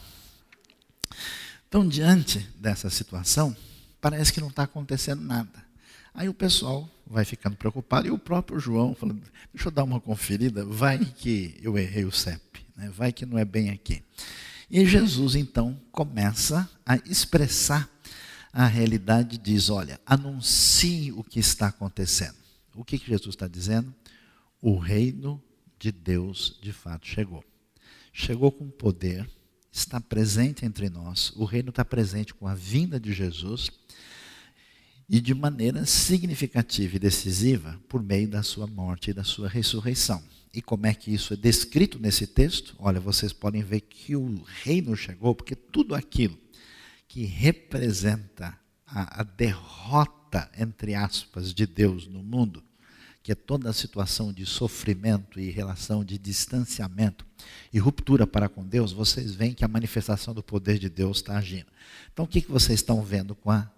Então, 1.73 1.89
diante 1.89 2.39
dessa 2.59 2.91
situação, 2.91 3.57
parece 3.99 4.31
que 4.31 4.43
não 4.43 4.49
está 4.49 4.65
acontecendo 4.65 5.23
nada. 5.23 5.65
Aí 6.13 6.29
o 6.29 6.35
pessoal 6.35 6.87
vai 7.07 7.25
ficando 7.25 7.57
preocupado 7.57 8.07
e 8.07 8.11
o 8.11 8.19
próprio 8.19 8.61
João 8.61 8.95
falando: 8.95 9.23
deixa 9.55 9.69
eu 9.69 9.73
dar 9.73 9.83
uma 9.83 9.99
conferida, 9.99 10.67
vai 10.67 10.99
que 10.99 11.59
eu 11.63 11.79
errei 11.79 12.05
o 12.05 12.13
CEP, 12.13 12.61
né? 12.77 12.93
vai 12.95 13.11
que 13.11 13.25
não 13.25 13.39
é 13.39 13.45
bem 13.47 13.71
aqui. 13.71 14.03
E 14.71 14.85
Jesus 14.85 15.35
então 15.35 15.81
começa 15.91 16.69
a 16.85 16.97
expressar 17.07 17.89
a 18.53 18.67
realidade, 18.67 19.39
diz: 19.39 19.71
olha, 19.71 19.99
anuncie 20.05 21.11
o 21.13 21.25
que 21.25 21.41
está 21.41 21.69
acontecendo. 21.69 22.37
O 22.75 22.85
que, 22.85 22.99
que 22.99 23.07
Jesus 23.07 23.35
está 23.35 23.49
dizendo? 23.49 23.95
O 24.61 24.77
reino 24.77 25.43
de 25.79 25.91
Deus 25.91 26.59
de 26.61 26.71
fato 26.71 27.07
chegou. 27.07 27.43
Chegou 28.13 28.53
com 28.53 28.69
poder, 28.69 29.27
está 29.73 30.01
presente 30.01 30.67
entre 30.67 30.91
nós, 30.91 31.33
o 31.35 31.45
reino 31.45 31.71
está 31.71 31.85
presente 31.85 32.35
com 32.35 32.47
a 32.47 32.55
vinda 32.55 33.01
de 33.01 33.13
Jesus 33.13 33.71
e 35.09 35.21
de 35.21 35.35
maneira 35.35 35.87
significativa 35.87 36.97
e 36.97 36.99
decisiva 36.99 37.81
por 37.89 38.03
meio 38.03 38.29
da 38.29 38.43
sua 38.43 38.67
morte 38.67 39.11
e 39.11 39.15
da 39.15 39.25
sua 39.25 39.49
ressurreição. 39.49 40.23
E 40.55 40.61
como 40.61 40.87
é 40.87 40.93
que 40.95 41.13
isso 41.13 41.33
é 41.33 41.37
descrito 41.37 41.99
nesse 41.99 42.27
texto? 42.27 42.77
Olha, 42.79 43.01
vocês 43.01 43.33
podem 43.33 43.63
ver 43.63 43.81
que 43.81 44.15
o 44.15 44.43
reino 44.63 44.95
chegou, 44.95 45.35
porque 45.35 45.57
tudo 45.57 45.95
aquilo 45.95 46.39
que 47.09 47.25
representa 47.25 48.59
a, 48.87 49.21
a 49.21 49.23
derrota, 49.23 50.51
entre 50.59 50.95
aspas, 50.95 51.55
de 51.55 51.67
Deus 51.67 52.07
no 52.07 52.23
mundo, 52.23 52.63
que 53.23 53.33
é 53.33 53.35
toda 53.35 53.71
a 53.71 53.73
situação 53.73 54.33
de 54.33 54.45
sofrimento 54.45 55.39
e 55.39 55.51
relação 55.51 56.05
de 56.05 56.19
distanciamento 56.19 57.25
e 57.73 57.79
ruptura 57.79 58.27
para 58.27 58.49
com 58.49 58.67
Deus, 58.67 58.93
vocês 58.93 59.35
veem 59.35 59.55
que 59.55 59.65
a 59.65 59.69
manifestação 59.69 60.35
do 60.35 60.43
poder 60.43 60.79
de 60.79 60.89
Deus 60.89 61.19
está 61.19 61.37
agindo. 61.37 61.67
Então, 62.13 62.25
o 62.25 62.29
que, 62.29 62.41
que 62.41 62.51
vocês 62.51 62.81
estão 62.81 63.03
vendo 63.03 63.35
com 63.35 63.51
a 63.51 63.71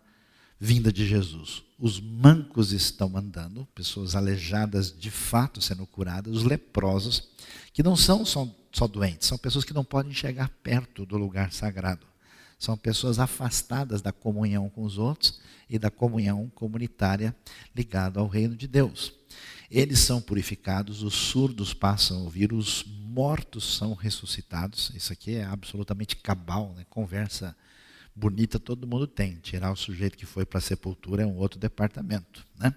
vinda 0.58 0.92
de 0.92 1.06
Jesus. 1.06 1.62
Os 1.78 2.00
mancos 2.00 2.72
estão 2.72 3.16
andando, 3.16 3.66
pessoas 3.74 4.14
aleijadas 4.14 4.96
de 4.96 5.10
fato 5.10 5.60
sendo 5.60 5.86
curadas, 5.86 6.34
os 6.34 6.42
leprosos, 6.42 7.28
que 7.72 7.82
não 7.82 7.96
são 7.96 8.24
só, 8.24 8.48
só 8.72 8.86
doentes, 8.86 9.28
são 9.28 9.36
pessoas 9.36 9.64
que 9.64 9.74
não 9.74 9.84
podem 9.84 10.14
chegar 10.14 10.48
perto 10.62 11.04
do 11.04 11.18
lugar 11.18 11.52
sagrado. 11.52 12.06
São 12.58 12.78
pessoas 12.78 13.18
afastadas 13.18 14.00
da 14.00 14.12
comunhão 14.12 14.70
com 14.70 14.84
os 14.84 14.96
outros 14.96 15.38
e 15.68 15.78
da 15.78 15.90
comunhão 15.90 16.50
comunitária 16.54 17.34
ligada 17.76 18.20
ao 18.20 18.28
reino 18.28 18.56
de 18.56 18.66
Deus. 18.66 19.12
Eles 19.70 20.00
são 20.00 20.20
purificados, 20.20 21.02
os 21.02 21.14
surdos 21.14 21.72
passam 21.74 22.18
a 22.18 22.20
ouvir, 22.20 22.52
os 22.52 22.84
mortos 22.84 23.76
são 23.76 23.94
ressuscitados. 23.94 24.92
Isso 24.94 25.12
aqui 25.12 25.34
é 25.34 25.44
absolutamente 25.44 26.16
cabal, 26.16 26.72
né? 26.76 26.84
conversa 26.90 27.56
Bonita 28.16 28.60
todo 28.60 28.86
mundo 28.86 29.08
tem, 29.08 29.34
tirar 29.40 29.72
o 29.72 29.76
sujeito 29.76 30.16
que 30.16 30.24
foi 30.24 30.46
para 30.46 30.58
a 30.58 30.62
sepultura 30.62 31.24
é 31.24 31.26
um 31.26 31.36
outro 31.36 31.58
departamento. 31.58 32.46
Né? 32.56 32.72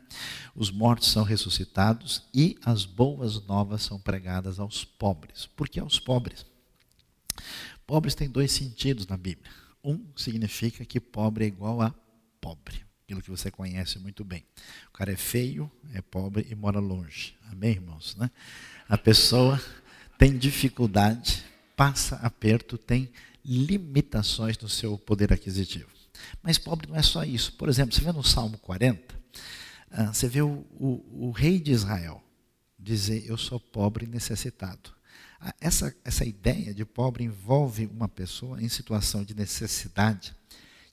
Os 0.55 0.71
mortos 0.71 1.11
são 1.11 1.23
ressuscitados 1.23 2.23
e 2.33 2.57
as 2.65 2.85
boas 2.85 3.45
novas 3.45 3.83
são 3.83 3.99
pregadas 3.99 4.59
aos 4.59 4.83
pobres. 4.83 5.45
Por 5.45 5.69
que 5.69 5.79
aos 5.79 5.99
pobres? 5.99 6.43
Pobres 7.85 8.15
têm 8.15 8.27
dois 8.27 8.51
sentidos 8.51 9.05
na 9.05 9.15
Bíblia. 9.15 9.51
Um 9.83 10.07
significa 10.15 10.83
que 10.83 10.99
pobre 10.99 11.45
é 11.45 11.47
igual 11.47 11.83
a 11.83 11.93
pobre, 12.41 12.83
aquilo 13.07 13.21
que 13.21 13.31
você 13.31 13.49
conhece 13.49 13.97
muito 13.99 14.25
bem. 14.25 14.43
O 14.89 14.91
cara 14.91 15.13
é 15.13 15.15
feio, 15.15 15.71
é 15.93 16.01
pobre 16.01 16.45
e 16.49 16.53
mora 16.53 16.77
longe. 16.77 17.37
Amém, 17.49 17.71
irmãos? 17.71 18.17
Né? 18.17 18.29
A 18.89 18.97
pessoa 18.97 19.63
tem 20.17 20.37
dificuldade, 20.37 21.41
passa 21.73 22.17
aperto, 22.17 22.77
tem 22.77 23.09
limitações 23.45 24.57
no 24.57 24.67
seu 24.67 24.97
poder 24.97 25.31
aquisitivo. 25.31 25.87
Mas 26.43 26.57
pobre 26.57 26.89
não 26.89 26.97
é 26.97 27.01
só 27.01 27.23
isso. 27.23 27.53
Por 27.53 27.69
exemplo, 27.69 27.95
você 27.95 28.01
vê 28.01 28.11
no 28.11 28.25
Salmo 28.25 28.57
40, 28.57 29.15
ah, 29.89 30.13
você 30.13 30.27
vê 30.27 30.41
o, 30.41 30.65
o, 30.77 31.27
o 31.27 31.31
rei 31.31 31.61
de 31.61 31.71
Israel 31.71 32.21
dizer: 32.77 33.23
Eu 33.25 33.37
sou 33.37 33.57
pobre 33.57 34.05
e 34.05 34.09
necessitado. 34.09 34.91
Ah, 35.39 35.55
essa, 35.61 35.95
essa 36.03 36.25
ideia 36.25 36.73
de 36.73 36.83
pobre 36.83 37.23
envolve 37.23 37.85
uma 37.85 38.09
pessoa 38.09 38.61
em 38.61 38.67
situação 38.67 39.23
de 39.23 39.33
necessidade 39.33 40.35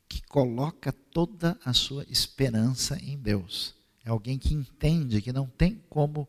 que 0.09 0.23
coloca 0.23 0.93
toda 0.93 1.59
a 1.65 1.73
sua 1.73 2.05
esperança 2.11 2.99
em 3.03 3.17
Deus. 3.17 3.75
É 4.05 4.11
alguém 4.11 4.39
que 4.39 4.53
entende 4.53 5.23
que 5.23 5.33
não 5.33 5.47
tem 5.47 5.81
como 5.89 6.29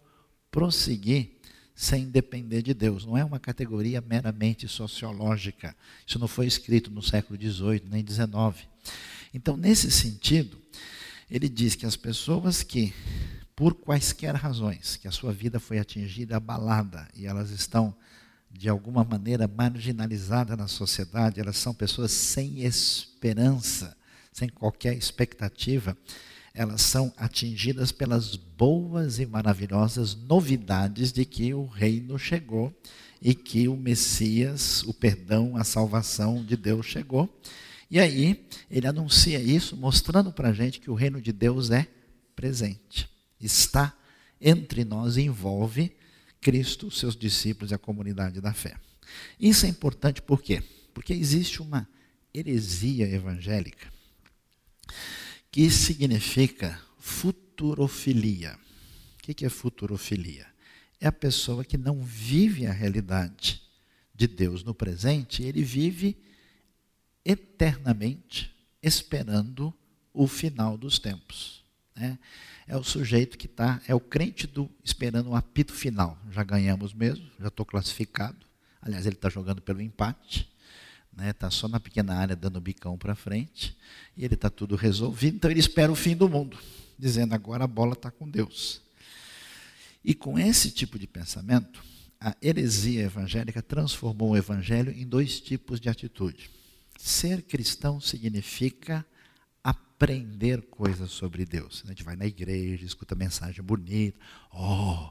prosseguir 0.50 1.36
sem 1.75 2.10
depender 2.10 2.62
de 2.62 2.74
Deus. 2.74 3.05
Não 3.05 3.17
é 3.17 3.25
uma 3.25 3.39
categoria 3.39 4.00
meramente 4.00 4.67
sociológica. 4.67 5.75
Isso 6.08 6.17
não 6.17 6.27
foi 6.27 6.48
escrito 6.48 6.89
no 6.89 7.01
século 7.01 7.38
XVIII 7.39 7.84
nem 7.89 8.05
XIX. 8.08 8.67
Então, 9.34 9.58
nesse 9.58 9.91
sentido, 9.91 10.58
ele 11.29 11.50
diz 11.50 11.75
que 11.75 11.86
as 11.86 11.98
pessoas 11.98 12.63
que, 12.63 12.94
por 13.53 13.74
quaisquer 13.75 14.34
razões, 14.36 14.96
que 14.96 15.08
a 15.08 15.12
sua 15.12 15.34
vida 15.34 15.60
foi 15.60 15.77
atingida, 15.77 16.38
abalada, 16.38 17.08
e 17.13 17.25
elas 17.25 17.50
estão, 17.50 17.94
de 18.57 18.69
alguma 18.69 19.03
maneira, 19.03 19.47
marginalizadas 19.47 20.57
na 20.57 20.67
sociedade, 20.67 21.39
elas 21.39 21.57
são 21.57 21.74
pessoas 21.74 22.12
sem 22.12 22.63
esperança, 22.63 23.95
sem 24.31 24.47
qualquer 24.47 24.95
expectativa, 24.95 25.97
elas 26.53 26.81
são 26.81 27.13
atingidas 27.17 27.91
pelas 27.91 28.38
boas 28.38 29.19
e 29.19 29.25
maravilhosas 29.25 30.15
novidades 30.15 31.12
de 31.12 31.25
que 31.25 31.53
o 31.53 31.65
reino 31.65 32.17
chegou 32.17 32.74
e 33.21 33.35
que 33.35 33.67
o 33.67 33.75
Messias, 33.75 34.83
o 34.83 34.93
perdão, 34.93 35.57
a 35.57 35.65
salvação 35.65 36.43
de 36.43 36.55
Deus 36.55 36.85
chegou. 36.85 37.29
E 37.91 38.00
aí 38.00 38.47
ele 38.71 38.88
anuncia 38.88 39.39
isso, 39.39 39.75
mostrando 39.75 40.31
para 40.31 40.50
a 40.50 40.53
gente 40.53 40.79
que 40.79 40.89
o 40.89 40.95
reino 40.95 41.21
de 41.21 41.33
Deus 41.33 41.71
é 41.71 41.88
presente, 42.35 43.09
está 43.39 43.93
entre 44.39 44.85
nós 44.85 45.17
envolve 45.17 45.95
Cristo, 46.45 46.91
seus 46.91 47.15
discípulos 47.15 47.71
e 47.71 47.73
a 47.73 47.79
comunidade 47.79 48.39
da 48.39 48.53
fé. 48.53 48.77
Isso 49.39 49.65
é 49.65 49.69
importante 49.69 50.21
por 50.21 50.43
quê? 50.43 50.61
Porque 50.93 51.11
existe 51.11 51.59
uma 51.59 51.89
heresia 52.31 53.09
evangélica 53.09 53.91
que 55.49 55.71
significa 55.71 56.79
futurofilia. 56.99 58.59
O 59.17 59.33
que 59.33 59.43
é 59.43 59.49
futurofilia? 59.49 60.45
É 61.01 61.07
a 61.07 61.11
pessoa 61.11 61.65
que 61.65 61.79
não 61.79 62.03
vive 62.03 62.67
a 62.67 62.71
realidade 62.71 63.63
de 64.13 64.27
Deus 64.27 64.63
no 64.63 64.75
presente, 64.75 65.41
ele 65.41 65.63
vive 65.63 66.15
eternamente 67.25 68.55
esperando 68.83 69.73
o 70.13 70.27
final 70.27 70.77
dos 70.77 70.99
tempos. 70.99 71.65
Né? 71.95 72.19
É 72.67 72.75
o 72.75 72.84
sujeito 72.84 73.38
que 73.38 73.45
está, 73.45 73.81
é 73.88 73.93
o 73.93 74.00
crente 74.00 74.48
do 74.48 74.69
esperando 74.84 75.29
o 75.29 75.36
apito 75.36 75.74
final. 75.74 76.17
Já 76.31 76.43
ganhamos 76.43 76.93
mesmo, 76.93 77.29
já 77.39 77.48
estou 77.48 77.65
classificado. 77.65 78.38
Aliás, 78.81 79.05
ele 79.05 79.15
está 79.15 79.29
jogando 79.29 79.62
pelo 79.62 79.81
empate 79.81 80.50
está 81.15 81.24
né, 81.24 81.34
tá 81.34 81.50
só 81.50 81.67
na 81.67 81.79
pequena 81.79 82.15
área 82.15 82.36
dando 82.36 82.60
bicão 82.60 82.98
para 82.98 83.15
frente, 83.15 83.75
e 84.18 84.25
ele 84.25 84.33
está 84.33 84.50
tudo 84.50 84.75
resolvido, 84.75 85.35
então 85.35 85.50
ele 85.50 85.59
espera 85.59 85.92
o 85.92 85.96
fim 85.96 86.16
do 86.16 86.27
mundo, 86.27 86.57
dizendo 87.00 87.33
agora 87.33 87.63
a 87.63 87.68
bola 87.68 87.94
está 87.94 88.11
com 88.11 88.29
Deus. 88.29 88.81
E 90.03 90.13
com 90.13 90.37
esse 90.37 90.70
tipo 90.70 91.00
de 91.00 91.07
pensamento, 91.07 91.83
a 92.20 92.35
heresia 92.42 93.03
evangélica 93.03 93.61
transformou 93.61 94.31
o 94.31 94.37
evangelho 94.37 94.92
em 94.92 95.07
dois 95.07 95.39
tipos 95.39 95.79
de 95.79 95.89
atitude. 95.89 96.50
Ser 96.98 97.42
cristão 97.42 98.00
significa 98.00 99.05
aprender 99.65 100.61
coisas 100.63 101.09
sobre 101.09 101.43
Deus. 101.43 101.81
A 101.85 101.87
gente 101.87 102.03
vai 102.03 102.15
na 102.15 102.27
igreja, 102.27 102.85
escuta 102.85 103.15
mensagem 103.15 103.63
bonita. 103.63 104.15
Oh, 104.53 105.09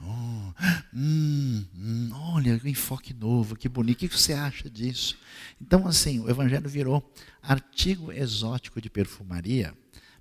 oh 0.00 0.52
hum, 0.94 1.64
hum, 1.74 2.10
olha, 2.12 2.56
que 2.56 2.68
enfoque 2.68 3.12
novo, 3.12 3.56
que 3.56 3.68
bonito. 3.68 4.04
O 4.04 4.08
que 4.08 4.16
você 4.16 4.32
acha 4.32 4.70
disso? 4.70 5.18
Então, 5.60 5.88
assim, 5.88 6.20
o 6.20 6.30
Evangelho 6.30 6.68
virou 6.68 7.02
artigo 7.42 8.12
exótico 8.12 8.80
de 8.80 8.88
perfumaria 8.88 9.74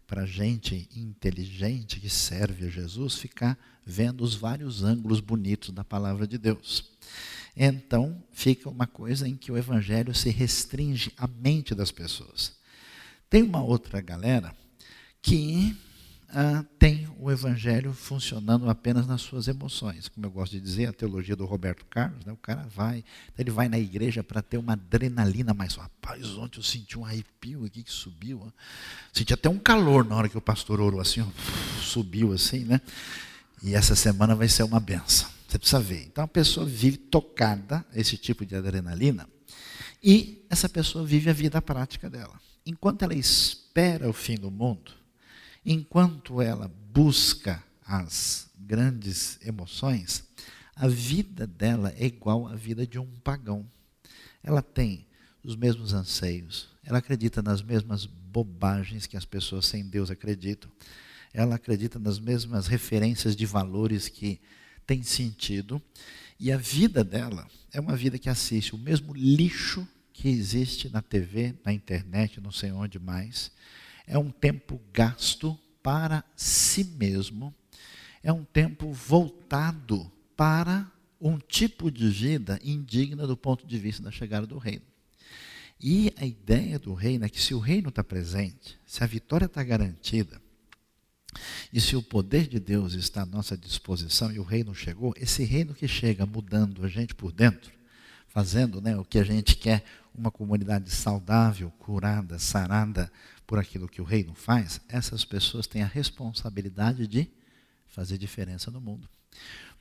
para 0.08 0.26
gente 0.26 0.90
inteligente 0.96 2.00
que 2.00 2.10
serve 2.10 2.66
a 2.66 2.70
Jesus 2.70 3.16
ficar 3.16 3.56
vendo 3.86 4.24
os 4.24 4.34
vários 4.34 4.84
ângulos 4.84 5.20
bonitos 5.20 5.70
da 5.70 5.84
palavra 5.84 6.26
de 6.26 6.40
Deus. 6.40 6.92
Então, 7.56 8.24
fica 8.32 8.68
uma 8.68 8.88
coisa 8.88 9.28
em 9.28 9.36
que 9.36 9.52
o 9.52 9.58
Evangelho 9.58 10.16
se 10.16 10.32
restringe 10.32 11.12
à 11.16 11.28
mente 11.28 11.76
das 11.76 11.92
pessoas. 11.92 12.65
Tem 13.30 13.42
uma 13.44 13.62
outra 13.62 14.02
galera 14.02 14.56
que 15.22 15.76
ah, 16.38 16.66
tem 16.78 17.08
o 17.18 17.32
evangelho 17.32 17.94
funcionando 17.94 18.70
apenas 18.70 19.08
nas 19.08 19.22
suas 19.22 19.48
emoções. 19.48 20.10
Como 20.10 20.26
eu 20.26 20.30
gosto 20.30 20.52
de 20.52 20.60
dizer, 20.60 20.88
a 20.88 20.92
teologia 20.92 21.34
do 21.34 21.46
Roberto 21.46 21.86
Carlos, 21.86 22.26
né, 22.26 22.34
o 22.34 22.38
cara 22.38 22.68
vai, 22.68 23.06
ele 23.38 23.50
vai 23.50 23.70
na 23.70 23.80
igreja 23.80 24.22
para 24.22 24.42
ter 24.42 24.58
uma 24.58 24.74
adrenalina 24.74 25.54
mais. 25.54 25.76
Rapaz, 25.76 26.26
ontem 26.38 26.60
eu 26.60 26.64
senti 26.64 27.00
um 27.00 27.06
arrepio 27.06 27.64
aqui 27.64 27.84
que 27.84 27.92
subiu. 27.92 28.42
Ó. 28.46 28.52
Senti 29.14 29.34
até 29.34 29.48
um 29.48 29.58
calor 29.58 30.04
na 30.04 30.14
hora 30.16 30.28
que 30.28 30.38
o 30.38 30.42
pastor 30.42 30.82
orou 30.82 31.00
assim, 31.00 31.22
ó, 31.22 31.28
subiu 31.82 32.34
assim, 32.34 32.66
né? 32.66 32.82
E 33.64 33.74
essa 33.74 33.96
semana 33.96 34.36
vai 34.36 34.50
ser 34.50 34.64
uma 34.64 34.82
benção. 34.82 35.30
Você 35.48 35.58
precisa 35.58 35.80
ver. 35.80 36.04
Então 36.04 36.24
a 36.24 36.28
pessoa 36.28 36.66
vive 36.66 36.98
tocada, 36.98 37.86
esse 37.94 38.18
tipo 38.18 38.46
de 38.46 38.58
adrenalina, 38.58 39.26
e 40.04 40.46
essa 40.50 40.68
pessoa 40.68 41.06
vive 41.06 41.30
a 41.30 41.34
vida 41.34 41.62
prática 41.62 42.10
dela 42.10 42.38
enquanto 42.66 43.04
ela 43.04 43.14
espera 43.14 44.10
o 44.10 44.14
fim 44.14 44.36
do 44.36 44.50
mundo, 44.50 44.92
enquanto 45.66 46.42
ela 46.42 46.68
busca 46.92 47.64
as 47.86 48.50
grandes 48.58 49.40
emoções, 49.46 50.24
a 50.76 50.88
vida 50.88 51.46
dela 51.46 51.94
é 51.98 52.06
igual 52.06 52.48
à 52.48 52.56
vida 52.56 52.86
de 52.86 52.98
um 52.98 53.06
pagão. 53.24 53.66
Ela 54.44 54.62
tem 54.62 55.06
os 55.44 55.56
mesmos 55.56 55.94
anseios, 55.94 56.70
ela 56.84 56.98
acredita 56.98 57.42
nas 57.42 57.62
mesmas 57.62 58.06
bobagens 58.06 59.06
que 59.06 59.16
as 59.16 59.26
pessoas 59.26 59.68
sem 59.68 59.86
Deus 59.88 60.10
acreditam, 60.10 60.70
ela 61.34 61.56
acredita 61.56 62.00
nas 62.00 62.18
mesmas 62.18 62.68
referências 62.68 63.36
de 63.36 63.46
valores 63.46 64.08
que 64.08 64.40
têm 64.88 65.04
sentido, 65.04 65.82
e 66.40 66.52
a 66.52 66.58
vida 66.58 67.04
dela 67.04 67.48
é 67.72 67.80
uma 67.80 67.96
vida 67.96 68.18
que 68.18 68.30
assiste 68.30 68.74
o 68.74 68.78
mesmo 68.78 69.14
lixo 69.14 69.88
que 70.16 70.30
existe 70.30 70.90
na 70.90 71.02
TV, 71.02 71.54
na 71.64 71.74
internet, 71.74 72.40
não 72.40 72.52
sei 72.52 72.72
onde 72.72 72.98
mais. 72.98 73.52
É 74.08 74.18
um 74.18 74.32
tempo 74.32 74.80
gasto 74.94 75.60
para 75.84 76.24
si 76.38 76.86
mesmo, 76.86 77.54
é 78.24 78.32
um 78.32 78.46
tempo 78.46 78.92
voltado 78.94 80.10
para 80.36 80.90
um 81.20 81.38
tipo 81.38 81.92
de 81.92 82.08
vida 82.10 82.58
indigna 82.64 83.28
do 83.28 83.36
ponto 83.36 83.68
de 83.68 83.78
vista 83.78 84.02
da 84.02 84.10
chegada 84.10 84.48
do 84.48 84.58
reino. 84.58 84.86
E 85.82 86.14
a 86.16 86.26
ideia 86.26 86.80
do 86.80 86.94
reino 86.94 87.26
é 87.26 87.30
que 87.30 87.42
se 87.42 87.54
o 87.54 87.60
reino 87.60 87.90
está 87.90 88.04
presente, 88.04 88.80
se 88.86 89.04
a 89.04 89.08
vitória 89.08 89.46
está 89.46 89.64
garantida, 89.64 90.42
e 91.74 91.82
se 91.82 91.94
o 91.98 92.02
poder 92.02 92.48
de 92.48 92.60
Deus 92.60 92.94
está 92.94 93.24
à 93.24 93.26
nossa 93.26 93.58
disposição 93.58 94.32
e 94.32 94.40
o 94.40 94.44
reino 94.44 94.74
chegou, 94.74 95.14
esse 95.18 95.44
reino 95.44 95.74
que 95.74 95.90
chega 95.90 96.26
mudando 96.26 96.86
a 96.86 96.88
gente 96.88 97.14
por 97.14 97.34
dentro, 97.34 97.74
fazendo 98.30 98.82
né, 98.82 98.98
o 98.98 99.04
que 99.04 99.20
a 99.20 99.24
gente 99.24 99.58
quer, 99.58 99.84
uma 100.18 100.32
comunidade 100.32 100.90
saudável, 100.92 101.72
curada, 101.72 102.40
sarada 102.40 103.12
por 103.46 103.60
aquilo 103.60 103.88
que 103.88 104.02
o 104.02 104.06
reino 104.06 104.34
faz, 104.34 104.82
essas 104.88 105.24
pessoas 105.24 105.68
têm 105.68 105.84
a 105.84 105.88
responsabilidade 105.88 107.08
de 107.08 107.30
fazer 107.88 108.18
diferença 108.18 108.72
no 108.72 108.82
mundo. 108.82 109.08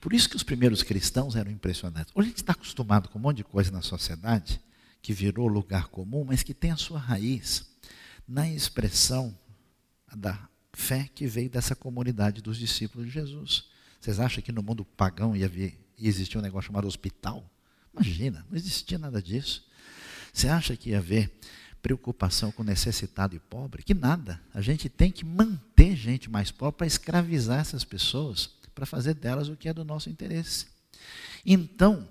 Por 0.01 0.13
isso 0.13 0.29
que 0.29 0.37
os 0.37 0.43
primeiros 0.43 0.83
cristãos 0.83 1.37
eram 1.37 1.51
impressionantes. 1.51 2.13
Hoje 2.15 2.27
a 2.27 2.31
gente 2.31 2.43
está 2.43 2.53
acostumado 2.53 3.09
com 3.09 3.19
um 3.19 3.23
monte 3.23 3.39
de 3.39 3.45
coisa 3.45 3.71
na 3.71 3.81
sociedade 3.81 4.61
que 5.01 5.13
virou 5.13 5.47
lugar 5.47 5.89
comum, 5.89 6.25
mas 6.25 6.43
que 6.43 6.53
tem 6.53 6.71
a 6.71 6.77
sua 6.77 6.99
raiz 6.99 7.67
na 8.27 8.49
expressão 8.49 9.37
da 10.15 10.49
fé 10.73 11.09
que 11.15 11.27
veio 11.27 11.49
dessa 11.49 11.75
comunidade 11.75 12.43
dos 12.43 12.59
discípulos 12.59 13.07
de 13.07 13.13
Jesus. 13.13 13.69
Vocês 14.01 14.21
acham 14.21 14.43
que 14.43 14.53
no 14.53 14.63
mundo 14.63 14.85
pagão 14.85 15.35
ia, 15.37 15.49
vir, 15.49 15.79
ia 15.99 16.09
existir 16.09 16.37
um 16.37 16.43
negócio 16.43 16.67
chamado 16.67 16.87
hospital? 16.87 17.49
Imagina, 17.93 18.45
não 18.51 18.57
existia 18.57 18.99
nada 18.99 19.23
disso. 19.23 19.67
Você 20.35 20.49
acha 20.49 20.77
que 20.77 20.91
ia 20.91 20.99
haver 20.99 21.31
preocupação 21.81 22.51
com 22.51 22.65
necessitado 22.65 23.37
e 23.37 23.39
pobre? 23.39 23.85
Que 23.85 23.95
nada. 23.95 24.41
A 24.53 24.61
gente 24.61 24.89
tem 24.89 25.13
que 25.13 25.25
manter 25.25 25.95
gente 25.95 26.29
mais 26.29 26.51
pobre 26.51 26.79
para 26.79 26.87
escravizar 26.89 27.61
essas 27.61 27.85
pessoas, 27.85 28.51
para 28.75 28.85
fazer 28.85 29.15
delas 29.15 29.49
o 29.49 29.57
que 29.57 29.69
é 29.69 29.73
do 29.73 29.85
nosso 29.85 30.11
interesse. 30.11 30.67
Então, 31.47 32.09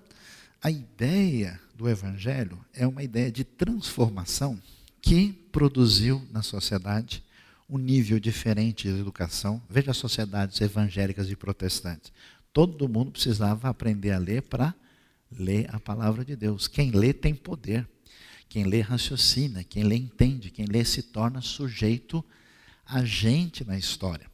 a 0.62 0.72
ideia 0.72 1.60
do 1.76 1.90
Evangelho 1.90 2.64
é 2.74 2.88
uma 2.88 3.04
ideia 3.04 3.30
de 3.30 3.44
transformação 3.44 4.58
que 5.02 5.34
produziu 5.52 6.26
na 6.32 6.42
sociedade 6.42 7.22
um 7.70 7.78
nível 7.78 8.22
diferente 8.22 8.88
de 8.88 9.00
educação. 9.00 9.62
Veja 9.70 9.92
as 9.92 9.98
sociedades 9.98 10.62
evangélicas 10.62 11.30
e 11.30 11.36
protestantes. 11.36 12.14
Todo 12.54 12.88
mundo 12.88 13.12
precisava 13.12 13.68
aprender 13.68 14.12
a 14.12 14.18
ler 14.18 14.44
para 14.44 14.74
ler 15.30 15.68
a 15.74 15.80
palavra 15.80 16.24
de 16.24 16.38
Deus. 16.38 16.68
Quem 16.70 16.92
lê 16.92 17.12
tem 17.12 17.36
poder. 17.36 17.86
Quem 18.54 18.66
lê 18.66 18.82
raciocina, 18.82 19.63
quem 19.63 19.82
lê 19.82 19.96
entende, 19.96 20.52
quem 20.52 20.68
lê 20.68 20.86
se 20.86 21.02
torna 21.02 21.42
sujeito 21.42 22.24
agente 22.86 23.66
na 23.66 23.76
história. 23.76 24.28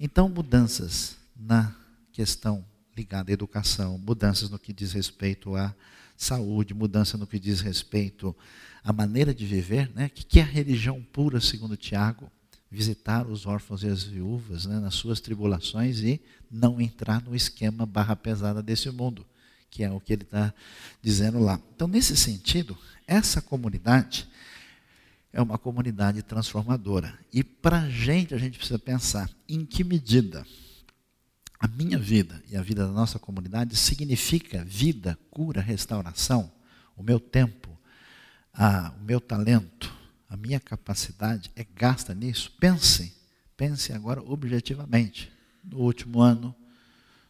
Então, 0.00 0.26
mudanças 0.26 1.18
na 1.36 1.76
questão 2.10 2.64
ligada 2.96 3.30
à 3.30 3.34
educação, 3.34 3.98
mudanças 3.98 4.48
no 4.48 4.58
que 4.58 4.72
diz 4.72 4.92
respeito 4.92 5.54
à 5.54 5.74
saúde, 6.16 6.72
mudança 6.72 7.18
no 7.18 7.26
que 7.26 7.38
diz 7.38 7.60
respeito 7.60 8.34
à 8.82 8.90
maneira 8.90 9.34
de 9.34 9.44
viver, 9.44 9.90
né? 9.94 10.08
que 10.08 10.40
é 10.40 10.42
a 10.42 10.46
religião 10.46 11.02
pura, 11.02 11.38
segundo 11.38 11.76
Tiago, 11.76 12.32
visitar 12.70 13.26
os 13.26 13.44
órfãos 13.44 13.82
e 13.82 13.86
as 13.88 14.02
viúvas 14.02 14.64
né, 14.64 14.80
nas 14.80 14.94
suas 14.94 15.20
tribulações 15.20 16.00
e 16.00 16.18
não 16.50 16.80
entrar 16.80 17.22
no 17.22 17.36
esquema 17.36 17.84
barra 17.84 18.16
pesada 18.16 18.62
desse 18.62 18.90
mundo, 18.90 19.26
que 19.68 19.84
é 19.84 19.90
o 19.90 20.00
que 20.00 20.14
ele 20.14 20.22
está 20.22 20.54
dizendo 21.02 21.38
lá. 21.38 21.60
Então, 21.74 21.86
nesse 21.86 22.16
sentido, 22.16 22.74
essa 23.08 23.40
comunidade 23.40 24.28
é 25.32 25.40
uma 25.40 25.58
comunidade 25.58 26.22
transformadora. 26.22 27.18
E 27.32 27.42
para 27.42 27.80
a 27.80 27.88
gente, 27.88 28.34
a 28.34 28.38
gente 28.38 28.58
precisa 28.58 28.78
pensar 28.78 29.30
em 29.48 29.64
que 29.64 29.82
medida 29.82 30.46
a 31.58 31.66
minha 31.66 31.98
vida 31.98 32.40
e 32.48 32.56
a 32.56 32.62
vida 32.62 32.86
da 32.86 32.92
nossa 32.92 33.18
comunidade 33.18 33.74
significa 33.74 34.62
vida, 34.62 35.18
cura, 35.30 35.60
restauração, 35.60 36.52
o 36.96 37.02
meu 37.02 37.18
tempo, 37.18 37.76
a, 38.52 38.92
o 39.00 39.02
meu 39.02 39.20
talento, 39.20 39.92
a 40.28 40.36
minha 40.36 40.60
capacidade 40.60 41.50
é 41.56 41.64
gasta 41.64 42.14
nisso. 42.14 42.52
Pense, 42.60 43.12
pense 43.56 43.92
agora 43.92 44.22
objetivamente. 44.22 45.32
No 45.64 45.78
último 45.78 46.20
ano, 46.20 46.54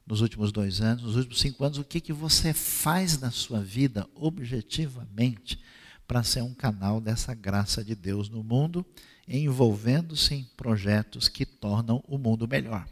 nos 0.09 0.23
últimos 0.23 0.51
dois 0.51 0.81
anos, 0.81 1.05
nos 1.05 1.17
últimos 1.17 1.39
cinco 1.39 1.63
anos, 1.65 1.77
o 1.77 1.85
que, 1.85 2.01
que 2.01 2.13
você 2.13 2.55
faz 2.55 3.21
na 3.21 3.31
sua 3.31 3.61
vida 3.61 4.09
objetivamente 4.15 5.61
para 6.07 6.23
ser 6.23 6.43
um 6.43 6.55
canal 6.55 6.99
dessa 6.99 7.35
graça 7.35 7.85
de 7.85 7.95
Deus 7.95 8.31
no 8.31 8.43
mundo, 8.43 8.85
envolvendo-se 9.29 10.35
em 10.35 10.45
projetos 10.57 11.29
que 11.29 11.45
tornam 11.45 12.03
o 12.09 12.17
mundo 12.17 12.49
melhor. 12.49 12.89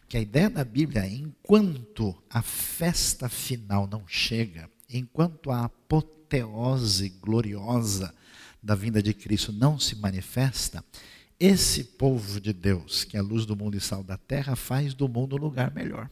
Porque 0.00 0.16
a 0.16 0.20
ideia 0.20 0.48
da 0.48 0.64
Bíblia 0.64 1.04
é: 1.04 1.12
enquanto 1.12 2.16
a 2.30 2.40
festa 2.40 3.28
final 3.28 3.88
não 3.88 4.06
chega, 4.06 4.70
enquanto 4.88 5.50
a 5.50 5.64
apoteose 5.64 7.08
gloriosa 7.08 8.14
da 8.62 8.76
vinda 8.76 9.02
de 9.02 9.12
Cristo 9.12 9.52
não 9.52 9.80
se 9.80 9.96
manifesta, 9.96 10.84
esse 11.40 11.82
povo 11.82 12.40
de 12.40 12.52
Deus, 12.52 13.02
que 13.02 13.16
é 13.16 13.20
a 13.20 13.22
luz 13.22 13.44
do 13.44 13.56
mundo 13.56 13.76
e 13.76 13.80
sal 13.80 14.04
da 14.04 14.16
terra, 14.16 14.54
faz 14.54 14.94
do 14.94 15.08
mundo 15.08 15.34
um 15.34 15.40
lugar 15.40 15.74
melhor. 15.74 16.08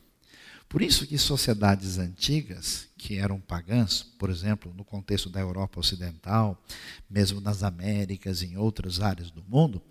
Por 0.71 0.83
isso 0.83 1.05
que 1.05 1.19
sociedades 1.19 1.99
antigas, 1.99 2.87
que 2.97 3.17
eram 3.17 3.41
pagãs, 3.41 4.05
por 4.17 4.31
exemplo, 4.31 4.73
no 4.73 4.85
contexto 4.85 5.29
da 5.29 5.41
Europa 5.41 5.81
Ocidental, 5.81 6.63
mesmo 7.11 7.41
nas 7.41 7.65
Américas 7.65 8.41
e 8.41 8.47
em 8.47 8.57
outras 8.57 9.01
áreas 9.01 9.33
do 9.33 9.43
mundo, 9.49 9.83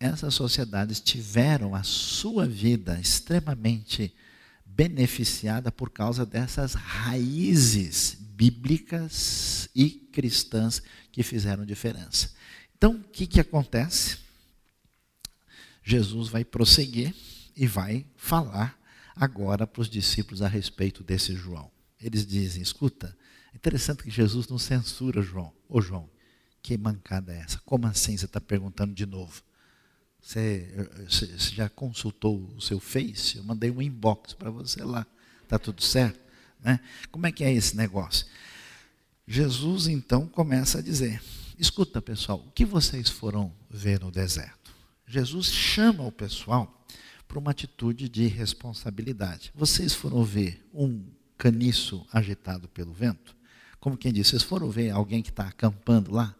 essas 0.00 0.32
sociedades 0.32 1.00
tiveram 1.00 1.74
a 1.74 1.82
sua 1.82 2.46
vida 2.46 2.98
extremamente 2.98 4.10
beneficiada 4.64 5.70
por 5.70 5.90
causa 5.90 6.24
dessas 6.24 6.72
raízes 6.72 8.16
bíblicas 8.18 9.68
e 9.74 9.90
cristãs 9.90 10.82
que 11.12 11.22
fizeram 11.22 11.66
diferença. 11.66 12.32
Então, 12.74 12.92
o 12.92 13.04
que, 13.04 13.26
que 13.26 13.38
acontece? 13.38 14.16
Jesus 15.84 16.30
vai 16.30 16.42
prosseguir 16.42 17.14
e 17.54 17.66
vai 17.66 18.06
falar 18.16 18.75
agora 19.16 19.66
para 19.66 19.80
os 19.80 19.88
discípulos 19.88 20.42
a 20.42 20.48
respeito 20.48 21.02
desse 21.02 21.34
João. 21.34 21.70
Eles 21.98 22.26
dizem: 22.26 22.62
escuta, 22.62 23.16
é 23.52 23.56
interessante 23.56 24.02
que 24.02 24.10
Jesus 24.10 24.46
não 24.46 24.58
censura 24.58 25.22
João. 25.22 25.52
Ô 25.66 25.80
João, 25.80 26.08
que 26.62 26.76
mancada 26.76 27.32
é 27.32 27.38
essa? 27.38 27.58
Como 27.64 27.86
assim 27.86 28.16
você 28.16 28.26
está 28.26 28.40
perguntando 28.40 28.92
de 28.92 29.06
novo? 29.06 29.42
Você, 30.20 30.68
você, 31.08 31.26
já 31.54 31.68
consultou 31.68 32.52
o 32.56 32.60
seu 32.60 32.78
Face? 32.80 33.38
Eu 33.38 33.44
mandei 33.44 33.70
um 33.70 33.80
inbox 33.80 34.34
para 34.34 34.50
você 34.50 34.82
lá. 34.82 35.06
Está 35.42 35.58
tudo 35.58 35.82
certo? 35.82 36.20
Né? 36.60 36.80
Como 37.10 37.26
é 37.26 37.32
que 37.32 37.44
é 37.44 37.52
esse 37.52 37.76
negócio? 37.76 38.26
Jesus 39.26 39.86
então 39.86 40.26
começa 40.26 40.78
a 40.78 40.82
dizer: 40.82 41.22
escuta 41.58 42.02
pessoal, 42.02 42.44
o 42.46 42.50
que 42.50 42.64
vocês 42.64 43.08
foram 43.08 43.52
ver 43.70 44.00
no 44.00 44.10
deserto? 44.10 44.74
Jesus 45.06 45.46
chama 45.46 46.04
o 46.04 46.12
pessoal 46.12 46.84
para 47.26 47.38
uma 47.38 47.50
atitude 47.50 48.08
de 48.08 48.26
responsabilidade. 48.26 49.52
Vocês 49.54 49.94
foram 49.94 50.24
ver 50.24 50.64
um 50.72 51.04
caniço 51.36 52.06
agitado 52.12 52.68
pelo 52.68 52.92
vento? 52.92 53.36
Como 53.78 53.96
quem 53.96 54.12
diz, 54.12 54.28
vocês 54.28 54.42
foram 54.42 54.70
ver 54.70 54.90
alguém 54.90 55.22
que 55.22 55.30
está 55.30 55.46
acampando 55.46 56.12
lá? 56.12 56.34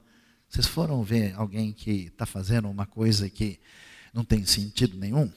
Vocês 0.49 0.67
foram 0.67 1.03
ver 1.03 1.35
alguém 1.35 1.73
que 1.73 2.07
está 2.07 2.25
fazendo 2.25 2.69
uma 2.69 2.87
coisa 2.87 3.29
que 3.29 3.59
não 4.13 4.25
tem 4.25 4.45
sentido 4.47 4.97
nenhum? 4.97 5.31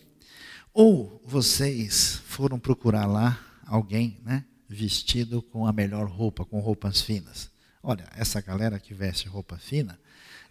Ou 0.73 1.21
vocês 1.25 2.21
foram 2.25 2.59
procurar 2.59 3.05
lá 3.05 3.39
alguém 3.65 4.17
né, 4.23 4.45
vestido 4.67 5.41
com 5.41 5.67
a 5.67 5.73
melhor 5.73 6.07
roupa, 6.09 6.45
com 6.45 6.59
roupas 6.59 7.01
finas? 7.01 7.49
Olha, 7.83 8.07
essa 8.15 8.41
galera 8.41 8.79
que 8.79 8.93
veste 8.93 9.27
roupa 9.27 9.57
fina, 9.57 9.99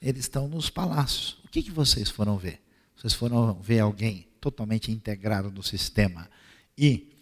eles 0.01 0.21
estão 0.21 0.49
nos 0.49 0.71
palácios. 0.71 1.39
O 1.45 1.49
que, 1.49 1.63
que 1.63 1.71
vocês 1.71 2.09
foram 2.11 2.39
ver? 2.39 2.61
Vocês 2.97 3.15
foram 3.15 3.55
ver 3.61 3.81
alguém 3.81 4.28
totalmente 4.40 4.90
integrado 4.90 5.51
no 5.51 5.62
sistema 5.62 6.29
e 6.77 7.16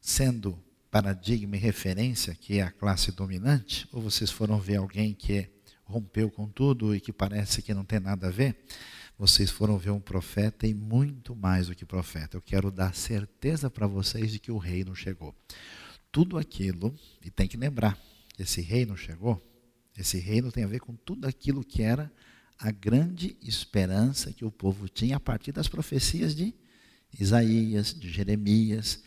sendo 0.00 0.58
paradigma 0.90 1.56
e 1.56 1.58
referência, 1.58 2.34
que 2.34 2.58
é 2.58 2.62
a 2.62 2.70
classe 2.70 3.12
dominante? 3.12 3.88
Ou 3.92 4.00
vocês 4.00 4.30
foram 4.30 4.58
ver 4.58 4.76
alguém 4.76 5.14
que 5.14 5.48
rompeu 5.84 6.30
com 6.30 6.48
tudo 6.48 6.94
e 6.94 7.00
que 7.00 7.12
parece 7.12 7.62
que 7.62 7.72
não 7.72 7.84
tem 7.84 7.98
nada 7.98 8.28
a 8.28 8.30
ver, 8.30 8.56
vocês 9.18 9.50
foram 9.50 9.78
ver 9.78 9.90
um 9.90 10.00
profeta 10.00 10.66
e 10.66 10.74
muito 10.74 11.34
mais 11.34 11.66
do 11.66 11.74
que 11.74 11.84
profeta. 11.84 12.36
Eu 12.36 12.42
quero 12.42 12.70
dar 12.70 12.94
certeza 12.94 13.68
para 13.70 13.86
vocês 13.86 14.30
de 14.30 14.38
que 14.38 14.52
o 14.52 14.58
reino 14.58 14.94
chegou. 14.94 15.34
Tudo 16.12 16.38
aquilo, 16.38 16.94
e 17.24 17.30
tem 17.30 17.48
que 17.48 17.56
lembrar, 17.56 17.98
esse 18.38 18.60
reino 18.60 18.96
chegou, 18.96 19.42
esse 19.96 20.18
reino 20.18 20.52
tem 20.52 20.62
a 20.62 20.68
ver 20.68 20.80
com 20.80 20.94
tudo 20.94 21.26
aquilo 21.26 21.64
que 21.64 21.82
era 21.82 22.10
a 22.58 22.70
grande 22.70 23.36
esperança 23.42 24.32
que 24.32 24.44
o 24.44 24.50
povo 24.50 24.88
tinha 24.88 25.16
a 25.16 25.20
partir 25.20 25.52
das 25.52 25.68
profecias 25.68 26.34
de 26.34 26.54
Isaías, 27.18 27.94
de 27.94 28.10
Jeremias, 28.10 29.00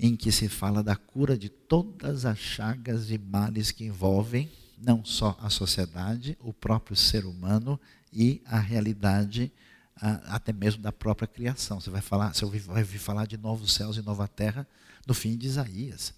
em 0.00 0.16
que 0.16 0.32
se 0.32 0.48
fala 0.48 0.82
da 0.82 0.96
cura 0.96 1.36
de 1.36 1.48
todas 1.48 2.24
as 2.24 2.38
chagas 2.38 3.10
e 3.10 3.18
males 3.18 3.70
que 3.70 3.84
envolvem 3.84 4.50
não 4.80 5.04
só 5.04 5.36
a 5.40 5.50
sociedade, 5.50 6.38
o 6.40 6.52
próprio 6.52 6.96
ser 6.96 7.26
humano 7.26 7.78
e 8.12 8.40
a 8.46 8.58
realidade 8.58 9.52
até 10.00 10.52
mesmo 10.52 10.80
da 10.80 10.92
própria 10.92 11.26
criação. 11.26 11.80
Você 11.80 11.90
vai 11.90 12.00
falar, 12.00 12.32
você 12.32 12.44
vai 12.60 12.82
ouvir 12.82 12.98
falar 12.98 13.26
de 13.26 13.36
novos 13.36 13.74
céus 13.74 13.96
e 13.96 14.02
nova 14.02 14.28
terra 14.28 14.66
no 15.06 15.12
fim 15.12 15.36
de 15.36 15.46
Isaías. 15.46 16.14